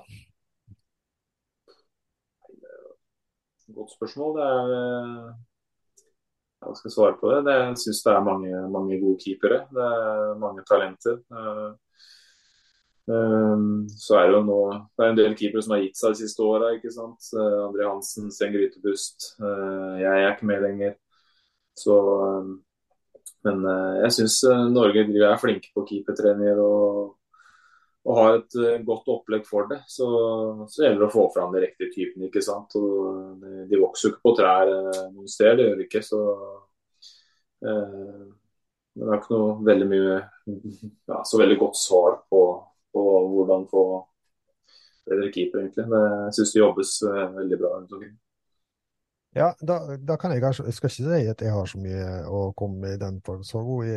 [3.75, 4.37] Godt spørsmål.
[4.39, 5.33] Det er eh,
[6.59, 7.53] jeg skal svare på det.
[7.53, 9.61] jeg syns det er mange, mange, gode keepere.
[9.71, 11.19] Det er mange talenter.
[11.31, 11.69] Eh,
[13.15, 14.61] eh, så er det jo nå
[14.97, 16.73] Det er en del keepere som har gitt seg de siste åra.
[16.75, 19.35] Uh, André Hansen, Sten Grytebust.
[19.39, 20.97] Jeg er ikke med lenger.
[21.79, 21.95] Så
[23.43, 23.63] Men
[24.03, 24.41] jeg syns
[24.73, 27.18] Norge er flinke på keepertreninger og
[28.07, 30.07] og har et uh, godt opplegg for det, så,
[30.71, 32.29] så gjelder det å få fram de riktige typene.
[32.29, 32.77] ikke sant?
[32.79, 36.03] Og de, de vokser jo ikke på trær uh, noen steder, det gjør de ikke.
[36.05, 36.23] Så
[37.65, 38.21] Eh,
[38.99, 42.41] det er ikke noe veldig mye ja, så veldig godt svar på,
[42.93, 43.83] på hvordan få
[45.09, 45.85] bedre keeper, egentlig.
[45.89, 46.95] men jeg syns det jobbes
[47.37, 47.71] veldig bra.
[49.37, 52.05] Ja, da, da, kan jeg kanskje Jeg skal ikke si at jeg har så mye
[52.25, 53.91] å komme med i den for så god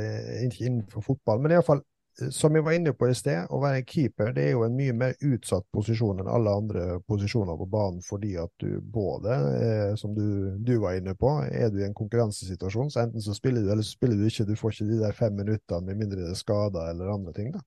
[0.45, 1.83] innenfor fotball, men iallfall
[2.31, 4.95] som vi var inne på i sted, å være keeper det er jo en mye
[4.97, 10.15] mer utsatt posisjon enn alle andre posisjoner på banen, fordi at du både, eh, som
[10.17, 10.27] du,
[10.61, 13.87] du, var inne på, er du i en konkurransesituasjon, så enten så spiller du, eller
[13.87, 14.47] så spiller du ikke.
[14.49, 17.55] Du får ikke de der fem minuttene med mindre det er skader eller andre ting.
[17.57, 17.65] da.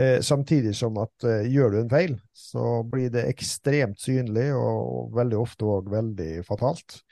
[0.00, 4.80] Eh, samtidig som at eh, gjør du en feil, så blir det ekstremt synlig, og,
[4.80, 7.02] og veldig ofte òg veldig fatalt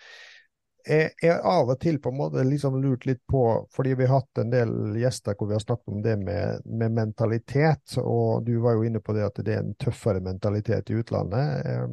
[0.89, 3.43] jeg har av og til på en måte liksom lurt litt på,
[3.74, 6.95] fordi vi har hatt en del gjester hvor vi har snakket om det med, med,
[6.97, 10.99] mentalitet, og du var jo inne på det at det er en tøffere mentalitet i
[11.03, 11.93] utlandet.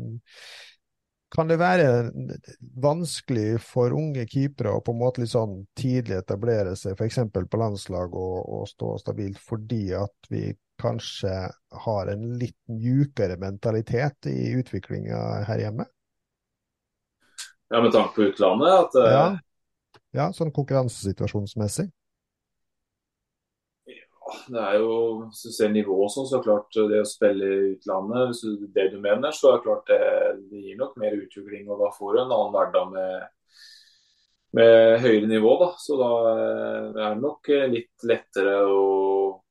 [1.36, 1.88] Kan det være
[2.80, 7.20] vanskelig for unge keepere å på en måte litt sånn tidlig etablere seg f.eks.
[7.34, 10.48] på landslag og, og, stå stabilt, fordi at vi
[10.80, 11.34] kanskje
[11.86, 15.20] har en litt mjukere mentalitet i utviklinga
[15.50, 15.88] her hjemme?
[17.70, 18.74] Ja, med tanke på utlandet?
[18.74, 19.12] At, uh...
[19.12, 19.28] ja.
[20.14, 21.88] ja, sånn konkurransesituasjonsmessig?
[23.90, 24.98] Ja, det er jo
[25.28, 28.44] Hvis du ser nivået sånn, så er det klart det å spille i utlandet Hvis
[28.46, 30.02] du, det du mener, så er det klart det,
[30.52, 31.66] det gir nok mer utvikling.
[31.70, 33.28] Og da får du en annen hverdag med,
[34.62, 35.58] med høyere nivå.
[35.64, 38.86] da, Så da eh, er det nok litt lettere å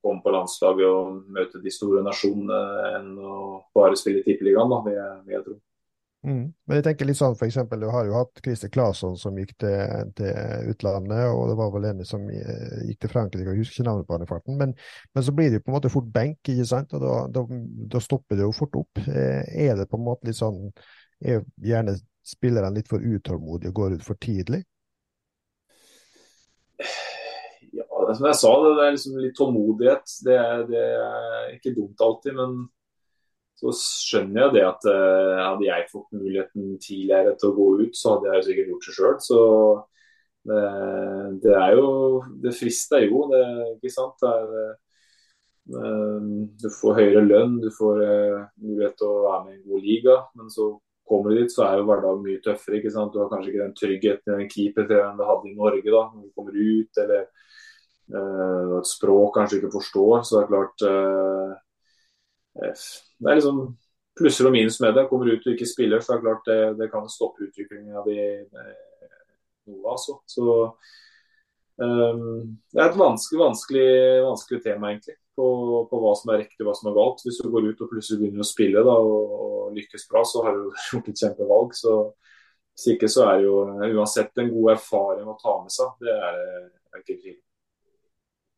[0.04, 3.36] komme på landslaget og møte de store nasjonene enn å
[3.74, 5.58] bare spille i Tippeligaen, vil jeg tro.
[6.24, 6.44] Mm.
[6.64, 9.52] Men jeg tenker litt sånn, for eksempel, Du har jo hatt Christer Claesson som gikk
[9.60, 13.82] til, til, utlandet, og det var vel en som eh, gikk til Frankrike, jeg husker
[13.82, 14.56] ikke navnet på han i farten.
[14.60, 14.72] Men,
[15.12, 16.94] men, så blir det jo på en måte fort benk, ikke sant?
[16.96, 17.44] og da, da,
[17.92, 19.02] da, stopper det jo fort opp.
[19.04, 20.70] Eh, er det på en måte litt sånn
[21.24, 24.64] Er gjerne spillerne litt for utålmodige og går ut for tidlig?
[27.74, 27.84] Ja,
[28.16, 30.16] som jeg sa, det er liksom litt tålmodighet.
[30.24, 32.56] Det er, det er ikke dumt alltid, men
[33.54, 37.98] så skjønner jeg det at uh, hadde jeg fått muligheten tidligere til å gå ut,
[37.98, 39.18] så hadde jeg jo sikkert gjort det sjøl.
[39.22, 39.42] Så
[40.44, 40.62] det,
[41.44, 41.86] det, er jo
[42.42, 43.44] Det frister jo, det,
[43.76, 44.16] ikke sant.
[44.20, 44.72] Det er,
[45.78, 49.68] uh, du får høyere lønn, du får uh, mulighet til å være med i en
[49.70, 50.18] god liga.
[50.40, 50.68] Men så
[51.06, 52.80] kommer du dit, så er jo hverdagen mye tøffere.
[52.80, 53.14] ikke sant?
[53.14, 56.26] Du har kanskje ikke den tryggheten i den keepertreneren du hadde i Norge da, når
[56.26, 57.02] du kommer ut.
[57.04, 57.26] eller
[58.04, 60.24] et språk kanskje ikke forstår.
[60.26, 60.84] Så det er klart
[62.54, 63.64] Det er liksom
[64.18, 65.08] plusser og minus med det.
[65.10, 68.06] Kommer ut og ikke spiller, så er det klart det, det kan stoppe utviklingen av
[68.08, 68.18] de
[69.70, 70.18] noe, altså.
[70.28, 70.46] Så
[71.80, 73.86] um, det er et vanskelig, vanskelig,
[74.26, 75.18] vanskelig tema, egentlig.
[75.34, 75.46] På,
[75.90, 77.24] på, hva som er riktig og hva som er galt.
[77.26, 80.44] Hvis du går ut og plutselig begynner å spille da, og, og lykkes bra, så
[80.46, 81.74] har du gjort et kjempevalg.
[81.78, 81.96] Så
[82.74, 83.58] hvis ikke så er det jo
[83.98, 85.98] uansett en god erfaring å ta med seg.
[86.02, 86.38] Det er,
[86.94, 87.40] er ikke tvil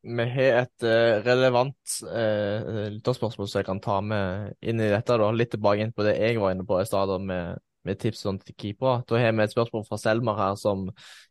[0.07, 5.19] vi har et uh, relevant uh, lytterspørsmål som jeg kan ta med inn i dette.
[5.19, 8.23] da, Litt tilbake inn på det jeg var inne på i stad med, med, tips
[8.23, 9.01] til keepere.
[9.09, 10.87] Da har vi et spørsmål fra Selmar her som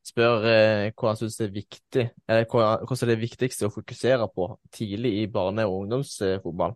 [0.05, 4.27] spør eh, hva han syns er viktig, eller hva, hva er det viktigste å fokusere
[4.35, 6.75] på tidlig i barne- og ungdomsfotball?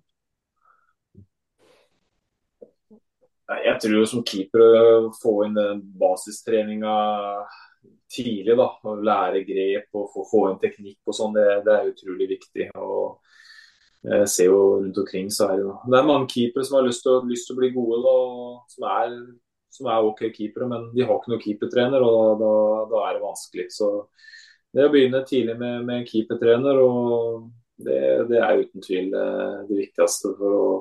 [3.50, 6.93] Jeg tror som keeper å få inn den basistreninga
[8.09, 8.55] tidlig.
[8.57, 12.30] da, å Lære grep og få, få inn teknikk og sånn, det, det, er utrolig
[12.36, 12.69] viktig.
[12.80, 13.19] og
[13.99, 17.03] jeg ser jo rundt omkring så er det, det er mange keepere som har lyst
[17.03, 18.13] til, lyst til å bli gode, da,
[18.71, 19.15] som, er,
[19.75, 22.53] som er OK keepere, men de har ikke noen keepertrener, og da,
[22.93, 23.67] da, er det vanskelig.
[23.75, 23.89] Så
[24.75, 27.99] det å begynne tidlig med, med en keepertrener, og det,
[28.32, 29.27] det, er uten tvil det,
[29.67, 30.71] det viktigste for å,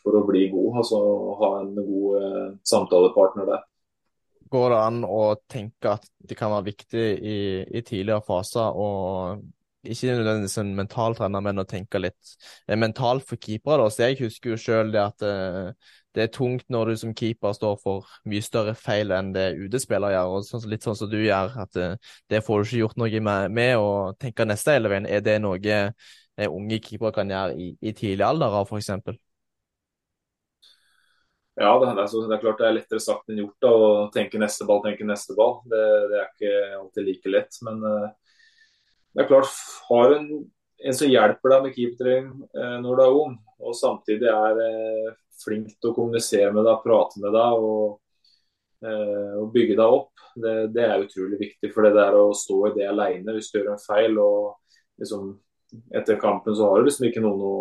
[0.00, 0.80] for å, bli god.
[0.80, 1.02] altså
[1.42, 3.67] Ha en god eh, samtalepartner der
[4.50, 7.38] går det an å tenke at det kan være viktig i,
[7.68, 9.46] i tidligere faser og
[9.88, 12.32] ikke nødvendigvis en mental trener, men å tenke litt
[12.76, 13.82] mentalt for keepere.
[13.82, 15.72] da, så Jeg husker jo selv det at uh,
[16.14, 20.16] det er tungt når du som keeper står for mye større feil enn det UD-spillere
[20.16, 20.34] gjør.
[20.34, 21.94] og sånn, Litt sånn som du gjør, at uh,
[22.28, 23.88] det får du ikke gjort noe med, med å
[24.18, 25.06] tenke neste hele veien.
[25.06, 29.18] Er det noe uh, unge keepere kan gjøre i, i tidlig alder, f.eks.?
[31.58, 33.78] Ja, det er, det er, klart det er lettere sagt enn gjort å
[34.14, 35.56] tenke neste ball, tenke neste ball.
[35.66, 35.80] Det,
[36.10, 37.58] det er ikke alltid like lett.
[37.66, 38.04] Men uh,
[39.14, 39.50] det er klart,
[39.88, 40.28] har en,
[40.78, 45.10] en som hjelper deg med keepertrening uh, når du er ung, og samtidig er uh,
[45.42, 47.98] flink til å kommunisere med deg, prate med deg og,
[48.78, 51.72] og bygge deg opp, det, det, er utrolig viktig.
[51.74, 55.32] For det der å stå i det alene hvis du gjør en feil og liksom
[55.94, 57.56] etter kampen så har du liksom ikke noen å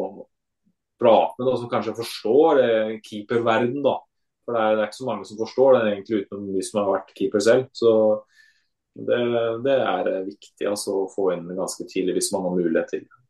[1.00, 3.82] prate med, da, som kanskje forstår eh, keeperverden.
[3.86, 3.98] da.
[4.46, 6.82] For det er, det er, ikke så mange som forstår den egentlig utenom de som
[6.82, 7.66] har vært keeper selv.
[7.76, 7.92] Så
[8.98, 9.18] det,
[9.66, 13.04] det er eh, viktig altså, å få inn ganske tidlig hvis man har mulighet til
[13.06, 13.22] det.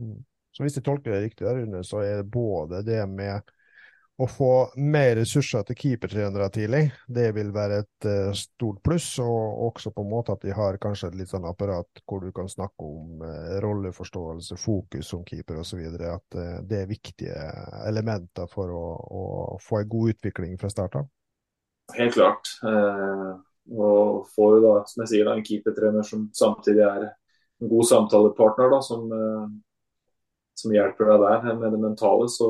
[0.00, 0.16] Mm.
[0.56, 3.44] Så hvis jeg tolker det riktig, der under, så er det både det med
[4.16, 4.50] å få
[4.80, 9.10] mer ressurser til keepertrenere tidlig, det vil være et uh, stort pluss.
[9.20, 12.30] Og også på en måte at de har kanskje et litt sånn apparat hvor du
[12.36, 15.82] kan snakke om uh, rolleforståelse, fokus som keeper osv.
[16.00, 17.50] At uh, det er viktige
[17.84, 19.26] elementer for å, å,
[19.60, 21.12] få en god utvikling fra start av.
[21.94, 22.48] Helt klart.
[22.66, 27.86] og får jo da, som jeg sier, da, en keepertrener som samtidig er en god
[27.86, 29.04] samtalepartner, da, som,
[30.58, 32.26] som hjelper deg der med det mentale.
[32.32, 32.48] så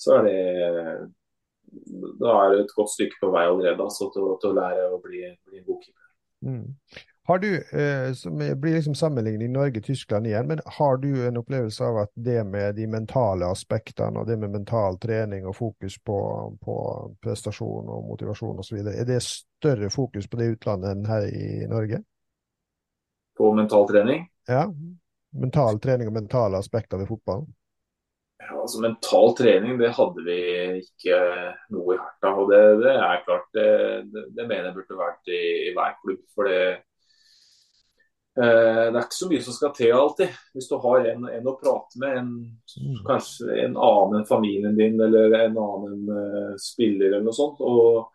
[0.00, 0.38] så er det
[2.20, 5.02] da er det et godt stykke på vei allerede altså, til, til, å lære å
[5.02, 6.08] bli, bli en god keeper.
[6.46, 6.66] Mm.
[7.26, 11.82] Har du, eh, som blir liksom sammenlignet i Norge-Tyskland igjen, men har du en opplevelse
[11.84, 16.18] av at det med de mentale aspektene og det med mental trening og fokus på,
[16.62, 16.76] på
[17.26, 22.04] prestasjon og motivasjon osv., er det større fokus på det utlandet enn her i Norge?
[23.36, 24.22] På mental trening?
[24.46, 24.62] Ja.
[25.34, 27.50] Mental trening og mentale aspekter ved fotballen?
[28.38, 30.40] Ja, altså Mental trening det hadde vi
[30.82, 31.20] ikke
[31.72, 33.70] noe i hjertet, og Det, det er klart, det,
[34.12, 36.20] det, det, mener jeg burde vært i, i hver klubb.
[36.34, 36.58] for det,
[38.36, 40.36] eh, det er ikke så mye som skal til alltid.
[40.52, 42.28] Hvis du har en, en å prate med, en,
[42.76, 43.00] mm.
[43.08, 47.64] kanskje en annen enn familien din eller en annen uh, spiller eller noe sånt.
[47.64, 48.12] og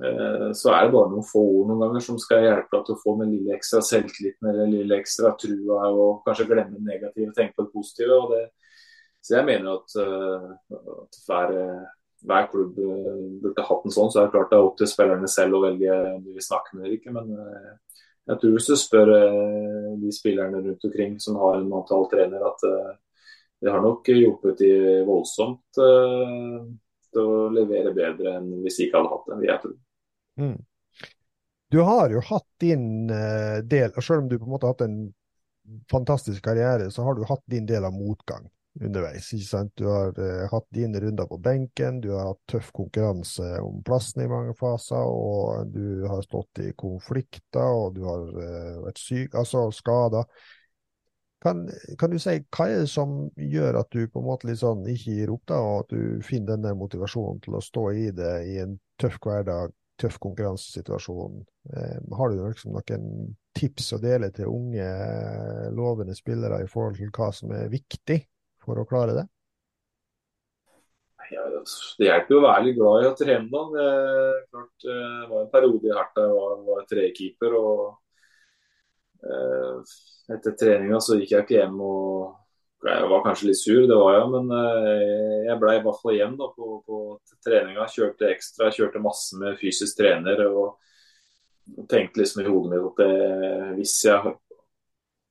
[0.00, 2.96] eh, Så er det bare noen få ord noen ganger som skal hjelpe deg til
[2.96, 7.28] å få med lille ekstra selvtilliten eller lille ekstra trua og kanskje glemme det negative
[7.28, 8.16] og tenke på det positive.
[8.16, 8.46] og det
[9.22, 11.52] så jeg mener at, uh, at hver,
[12.26, 14.10] hver, klubb uh, burde hatt en sånn.
[14.10, 16.46] Så er det klart det er opp til spillerne selv å velge om de vil
[16.46, 17.14] snakke med eller ikke.
[17.14, 17.30] Men
[18.32, 19.12] jeg tror hvis du spør
[20.02, 22.66] de spillerne rundt omkring som har en mental trener, at
[23.62, 24.74] det har nok hjulpet de
[25.06, 29.72] voldsomt til å levere bedre enn hvis de ikke hadde hatt det, jeg tro.
[30.42, 30.56] Mm.
[31.74, 34.86] Du har jo hatt din del, og selv om du på en måte har hatt
[34.86, 34.98] en
[35.90, 38.46] fantastisk karriere, så har du hatt din del av motgang
[38.80, 39.32] underveis.
[39.34, 39.72] ikke sant?
[39.76, 44.24] Du har eh, hatt dine runder på benken, du har hatt tøff konkurranse om plassen
[44.24, 49.36] i mange faser, og du har stått i konflikter, og du har eh, vært syk,
[49.38, 50.24] altså skada.
[51.42, 51.64] Kan,
[51.98, 55.18] kan, du si hva er det som gjør at du på en måte sånn ikke
[55.18, 58.60] gir opp, da, og at du finner denne motivasjonen til å stå i det i
[58.62, 61.42] en tøff hverdag, tøff konkurransesituasjon?
[61.74, 64.86] Eh, har du liksom noen tips å dele til unge,
[65.74, 68.22] lovende spillere i forhold til hva som er viktig
[68.64, 69.24] for å klare det?
[71.32, 73.48] Ja, det hjelper jo å være litt glad i å trene.
[73.48, 73.62] da.
[73.72, 73.86] Det,
[74.52, 74.98] klart, det
[75.30, 77.56] var en periode i Herta jeg var, var trekeeper.
[77.56, 77.82] og
[79.24, 79.96] eh,
[80.36, 82.38] Etter treninga så gikk jeg ikke hjem og
[82.82, 86.16] jeg var kanskje litt sur, det var jeg, men eh, jeg ble i hvert fall
[86.16, 86.96] hjem da, på, på
[87.46, 87.86] treninga.
[87.90, 90.42] Kjørte ekstra, kjørte masse med fysisk trener.
[90.50, 90.80] og
[91.88, 94.34] tenkte liksom i hodet mitt at det, hvis jeg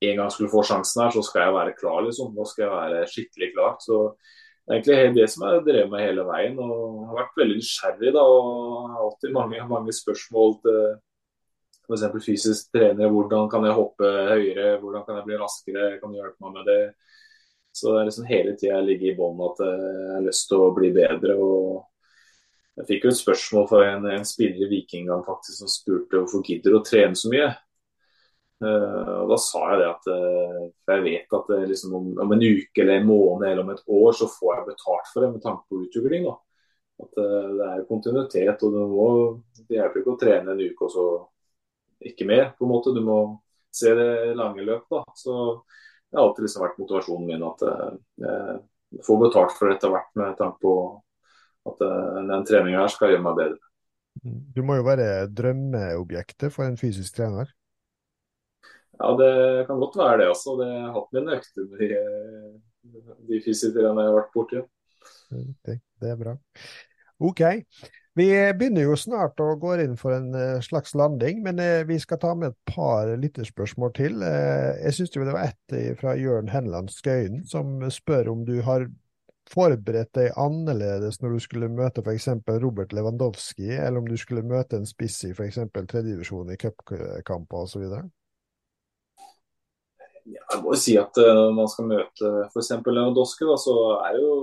[0.02, 2.02] en gang skulle få sjansen her, så skal jeg være klar.
[2.06, 2.34] liksom.
[2.34, 3.76] Nå skal jeg være skikkelig klar.
[3.84, 4.00] Så
[4.66, 6.60] det er egentlig det som jeg drev med hele veien.
[6.60, 10.82] og har vært veldig nysgjerrig da, og har alltid mange, mange spørsmål til
[11.86, 12.26] f.eks.
[12.26, 13.14] fysisk trener.
[13.14, 16.70] Hvordan kan jeg hoppe høyere, hvordan kan jeg bli raskere, kan du hjelpe meg med
[16.72, 16.82] det?
[17.72, 20.74] Så det er liksom hele tida ligger i bånn at jeg har lyst til å
[20.76, 21.38] bli bedre.
[21.38, 21.88] og
[22.80, 26.78] jeg fikk jo et spørsmål fra en, en spiller i Viking som spurte hvorfor gidder
[26.78, 27.52] å trene så mye.
[28.62, 30.58] Uh, og Da sa jeg det at uh,
[30.94, 33.84] jeg vet at uh, liksom om, om, en uke eller en måned eller om et
[33.90, 36.28] år så får jeg betalt for det med tanke på utvikling.
[36.30, 36.36] da.
[37.02, 38.64] At Det er kontinuitet.
[38.68, 41.06] og Det hjelper ikke å trene en uke og så
[42.12, 42.52] ikke mer.
[42.58, 42.94] på en måte.
[42.94, 43.18] Du må
[43.74, 44.86] se det lange løp.
[44.92, 45.02] da.
[45.18, 45.34] Så
[46.12, 47.66] Det har alltid liksom vært motivasjonen min at
[48.92, 50.76] jeg får betalt for det etter hvert med tanke på
[51.72, 53.66] at den treninga her skal gjøre meg bedre.
[54.54, 57.50] Du må jo være drømmeobjektet for en fysisk trener?
[59.02, 59.32] Ja, det
[59.68, 60.58] kan godt være det også.
[60.60, 61.90] Det har hatt mine økter de,
[63.30, 64.62] de fysioterapeutene jeg har vært borti.
[65.66, 66.36] Det, det er bra.
[67.22, 67.42] OK.
[68.20, 68.28] Vi
[68.60, 72.20] begynner jo snart å gå inn for en eh, slags landing, men eh, vi skal
[72.20, 74.18] ta med et par lytterspørsmål til.
[74.28, 78.90] Eh, jeg syns det var ett fra Jørn Henland Skøyen som spør om du har
[79.52, 82.28] forberedt deg annerledes når du skulle møte f.eks.
[82.62, 85.62] Robert Lewandowski, eller om du skulle møte en spiss i f.eks.
[85.80, 87.88] tredjedivisjon i cupkamper osv.?
[90.26, 92.72] Jeg må jo si at uh, når man skal møte f.eks.
[92.86, 94.36] Lewandowski, da, så er jo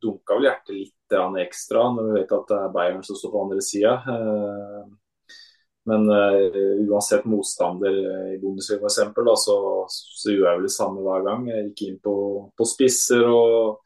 [0.00, 0.96] dunka vel hjertet litt
[1.42, 3.96] ekstra når vi vet at det er Bayern som står på andre sida.
[4.06, 5.36] Uh,
[5.90, 8.00] men uh, uansett motstander
[8.34, 9.58] i Bundesliga f.eks., så,
[9.88, 11.46] så gjør jeg vel det samme hver gang.
[11.50, 12.16] Jeg gikk inn på,
[12.56, 13.80] på spisser og,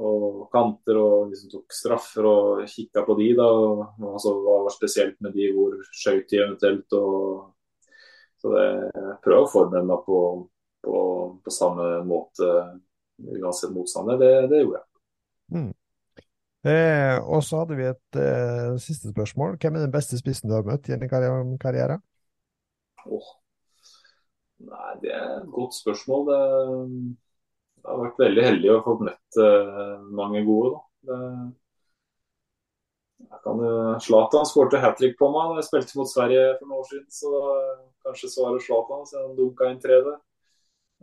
[0.00, 3.30] og, kanter og liksom tok straffer og kikka på de.
[3.38, 6.98] da, og, altså, Hva var spesielt med de, hvor skjøt de eventuelt.
[6.98, 7.54] og
[8.38, 10.18] så det, jeg prøver å forberede meg på,
[10.84, 10.98] på,
[11.44, 12.48] på samme måte
[13.18, 14.18] uansett motstander.
[14.20, 14.88] Det, det gjorde jeg.
[15.58, 15.70] Mm.
[16.68, 19.56] Eh, og så hadde vi et eh, siste spørsmål.
[19.62, 22.00] Hvem er den beste spissen du har møtt i en karriere?
[23.06, 23.30] Oh.
[24.66, 26.26] Nei, det er et godt spørsmål.
[26.28, 26.40] Det,
[27.78, 30.74] jeg har vært veldig heldig og fått møtt eh, mange gode.
[31.08, 31.18] Da.
[34.02, 37.08] Zlatan skårte hat trick på meg da jeg spilte mot Sverige for noen år siden.
[37.12, 37.30] Så
[38.04, 40.18] kanskje svaret Zlatan, siden han dunka inn tre der.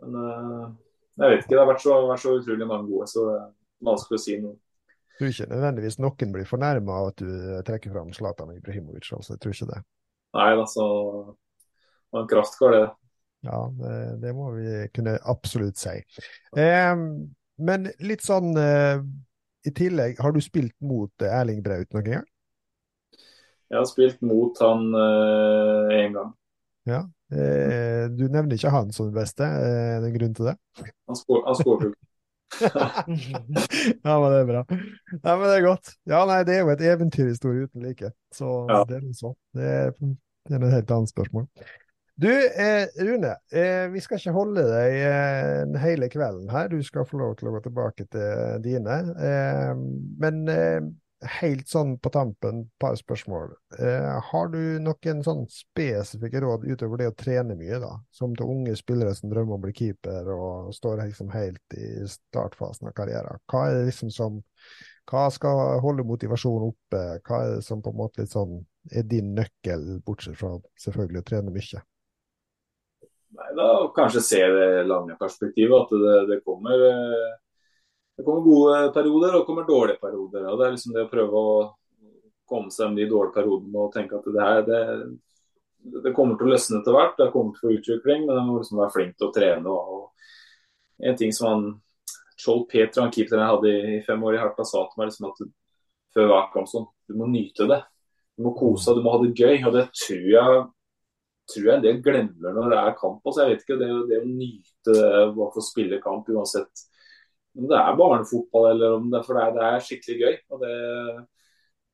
[0.02, 0.68] Men uh,
[1.16, 1.54] jeg vet ikke.
[1.54, 3.50] Det har vært så, vært så, utrolig mange gode, så det er
[3.88, 4.58] vanskelig å si noe.
[5.16, 7.30] Jeg tror ikke nødvendigvis noen blir fornærma av at du
[7.64, 9.08] trekker fram Zlatan Ibrahimovic.
[9.16, 9.78] altså Jeg tror ikke det.
[10.36, 10.84] Nei, altså
[11.32, 12.86] Det var en kraftkar, det.
[13.46, 15.94] Ja, det, det, må vi kunne absolutt si.
[16.58, 16.92] Eh,
[17.56, 19.00] men litt sånn eh,
[19.66, 22.26] i tillegg, har du spilt mot Erling Braut noen gang?
[23.66, 26.34] Jeg har spilt mot han én eh, gang.
[26.86, 27.00] Ja,
[27.32, 29.46] Eh, du nevner ikke han som den beste.
[29.46, 30.58] Eh, er det en grunn til det?
[31.10, 32.04] Han skåret jo ikke.
[34.06, 34.60] ja, men det er bra.
[34.70, 35.96] Nei, men det er godt.
[36.06, 38.12] Ja, nei, det er jo et eventyrhistorie uten like.
[38.34, 38.84] Så ja.
[38.86, 39.34] det er litt sånn.
[39.56, 41.48] Det er, det er et helt annet spørsmål.
[42.16, 43.34] Du, eh, Rune.
[43.52, 46.70] Eh, vi skal ikke holde deg eh, hele kvelden her.
[46.72, 49.02] Du skal få lov til å gå tilbake til dine.
[49.20, 49.74] Eh,
[50.22, 50.38] men
[51.24, 53.54] helt sånn på tampen, et par spørsmål.
[53.80, 57.94] Eh, har du noen sånn spesifikke råd utover det å trene mye, da?
[58.12, 62.04] Som til unge spillere som drømmer om å bli keeper og står liksom helt i
[62.10, 63.40] startfasen av karrieren.
[63.48, 64.44] Hva er det liksom som
[65.06, 67.00] Hva skal holde motivasjonen oppe?
[67.22, 68.56] Hva er det som på en måte litt sånn
[68.90, 71.82] er din nøkkel, bortsett fra selvfølgelig å trene mye?
[73.36, 77.36] Nei, da kanskje se det lange perspektivet, at det, det kommer eh
[78.16, 80.48] det kommer gode perioder og det kommer dårlige perioder.
[80.48, 81.56] og Det er liksom det å prøve å
[82.48, 86.48] komme seg med de dårlige periodene og tenke at det, her, det, det kommer til
[86.48, 87.18] å løsne etter hvert.
[87.18, 89.74] Det kommer til å få utvikling, men man må liksom være flink til å trene.
[89.74, 91.66] Og en ting som han
[92.36, 95.28] Skjold Peter, han keeperen jeg hadde i, fem år i Herta, sa til meg liksom
[95.30, 95.38] at
[96.16, 97.78] før hver kamp sånn, du må nyte det.
[98.36, 99.62] Du må kose deg, du må ha det gøy.
[99.64, 100.66] og Det tror jeg,
[101.52, 103.22] tror jeg en del glemmer når det er kamp.
[103.24, 106.84] Altså, jeg vet ikke, Det, det å nyte det, å spille kamp uansett
[107.56, 110.38] om det er barnefotball eller om det, for det er, det er skikkelig gøy.
[110.52, 110.76] og det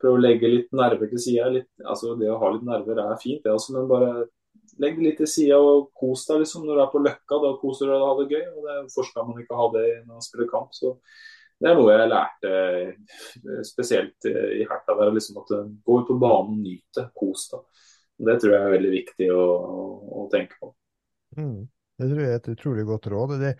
[0.02, 1.50] Prøve å legge litt nerver til sida.
[1.86, 4.24] Altså det å ha litt nerver er fint, det også, men bare
[4.82, 7.38] legg det litt til sida og kos deg liksom, når du er på Løkka.
[7.44, 8.48] Da koser du deg og har det gøy.
[8.50, 10.74] og det, forsker man ikke ha det når man spiller kamp?
[10.74, 10.96] så
[11.62, 14.96] det er noe jeg lærte eh, spesielt i Herta.
[14.98, 15.52] der, liksom at
[15.86, 17.84] Gå ut på banen, nyte, kos deg.
[18.26, 19.44] Det tror jeg er veldig viktig å,
[20.22, 20.72] å tenke på.
[21.38, 21.62] Mm.
[22.02, 23.36] Det tror jeg er et utrolig godt råd.
[23.40, 23.52] Det,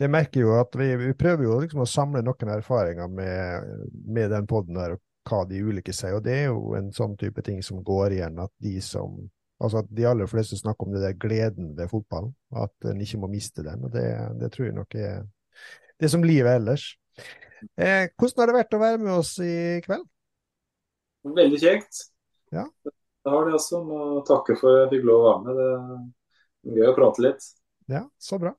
[0.00, 3.74] det merker jo at vi, vi prøver jo liksom å samle noen erfaringer med,
[4.08, 6.16] med den poden her, og hva de ulike sier.
[6.16, 9.20] Og det er jo en sånn type ting som går igjen, at de som
[9.60, 13.18] Altså at de aller fleste snakker om det der gleden ved fotballen, at en ikke
[13.20, 13.82] må miste den.
[13.84, 14.06] og Det,
[14.40, 15.18] det tror jeg nok er
[16.00, 16.86] det som livet ellers.
[17.76, 19.52] Eh, hvordan har det vært å være med oss i
[19.84, 20.06] kveld?
[21.36, 22.06] Veldig kjekt.
[22.56, 22.64] Ja.
[22.86, 23.82] Det har det også.
[23.84, 25.60] Må takke for at jeg fikk lov å være med.
[25.60, 27.50] Det er gøy å prate litt.
[27.90, 28.54] Ja, så bra.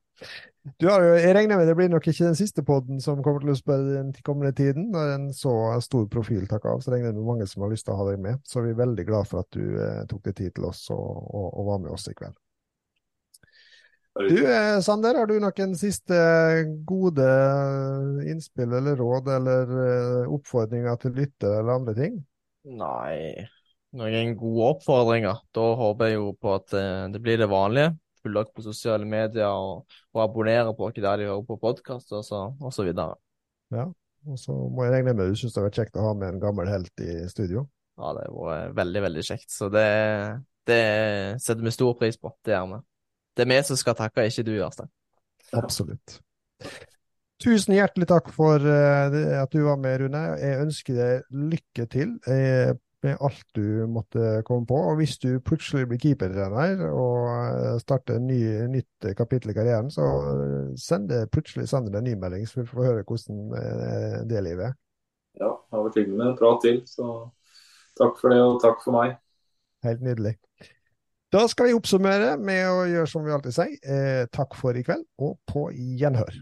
[0.77, 3.41] Du har jo, jeg regner med det blir nok ikke den siste poden som kommer
[3.41, 4.91] til å spørre den kommende tiden.
[4.93, 7.87] Når en så stor profil takker av, så regner jeg med mange som har lyst
[7.87, 8.41] til å ha deg med.
[8.45, 11.01] Så vi er veldig glad for at du eh, tok deg tid til oss og,
[11.01, 12.37] og, og, var med oss i kveld.
[14.19, 16.19] Du eh, Sander, har du noen siste
[16.85, 17.31] gode
[18.27, 22.21] innspill eller råd eller eh, oppfordringer til lyttere eller andre ting?
[22.77, 23.47] Nei,
[23.97, 25.41] noen gode oppfordringer.
[25.55, 29.07] Da håper jeg jo på at eh, det blir det vanlige følge dere på sosiale
[29.09, 32.91] medier og, og abonnere på dere der de hører på podkast osv.
[33.71, 33.87] Ja,
[34.27, 36.35] og så må jeg regne med du syns det har vært kjekt å ha med
[36.35, 37.65] en gammel helt i studio?
[37.99, 39.49] Ja, det har vært veldig, veldig kjekt.
[39.53, 39.87] Så det,
[40.69, 40.81] det
[41.43, 42.33] setter vi stor pris på.
[42.45, 42.81] Det gjør vi.
[43.37, 44.91] Det er vi som skal takke, ikke du, Jarstein.
[45.57, 46.19] Absolutt.
[47.41, 50.23] Tusen hjertelig takk for uh, at du var med, Rune.
[50.39, 52.17] Jeg ønsker deg lykke til.
[53.01, 54.77] Med alt du måtte komme på.
[54.77, 59.89] Og hvis du plutselig blir keepertrener og eh, starter en ny, nytt kapittel i karrieren,
[59.93, 63.57] så eh, send det, plutselig send det en ny melding, så vi får høre hvordan
[63.57, 64.77] eh, det livet er.
[65.41, 66.77] Ja, det har vært hyggelig med en prat til.
[66.85, 67.09] Så
[67.97, 69.17] takk for det, og takk for meg.
[69.87, 70.35] Helt nydelig.
[71.31, 73.75] Da skal vi oppsummere med å gjøre som vi alltid sier.
[73.81, 76.41] Eh, takk for i kveld, og på gjenhør.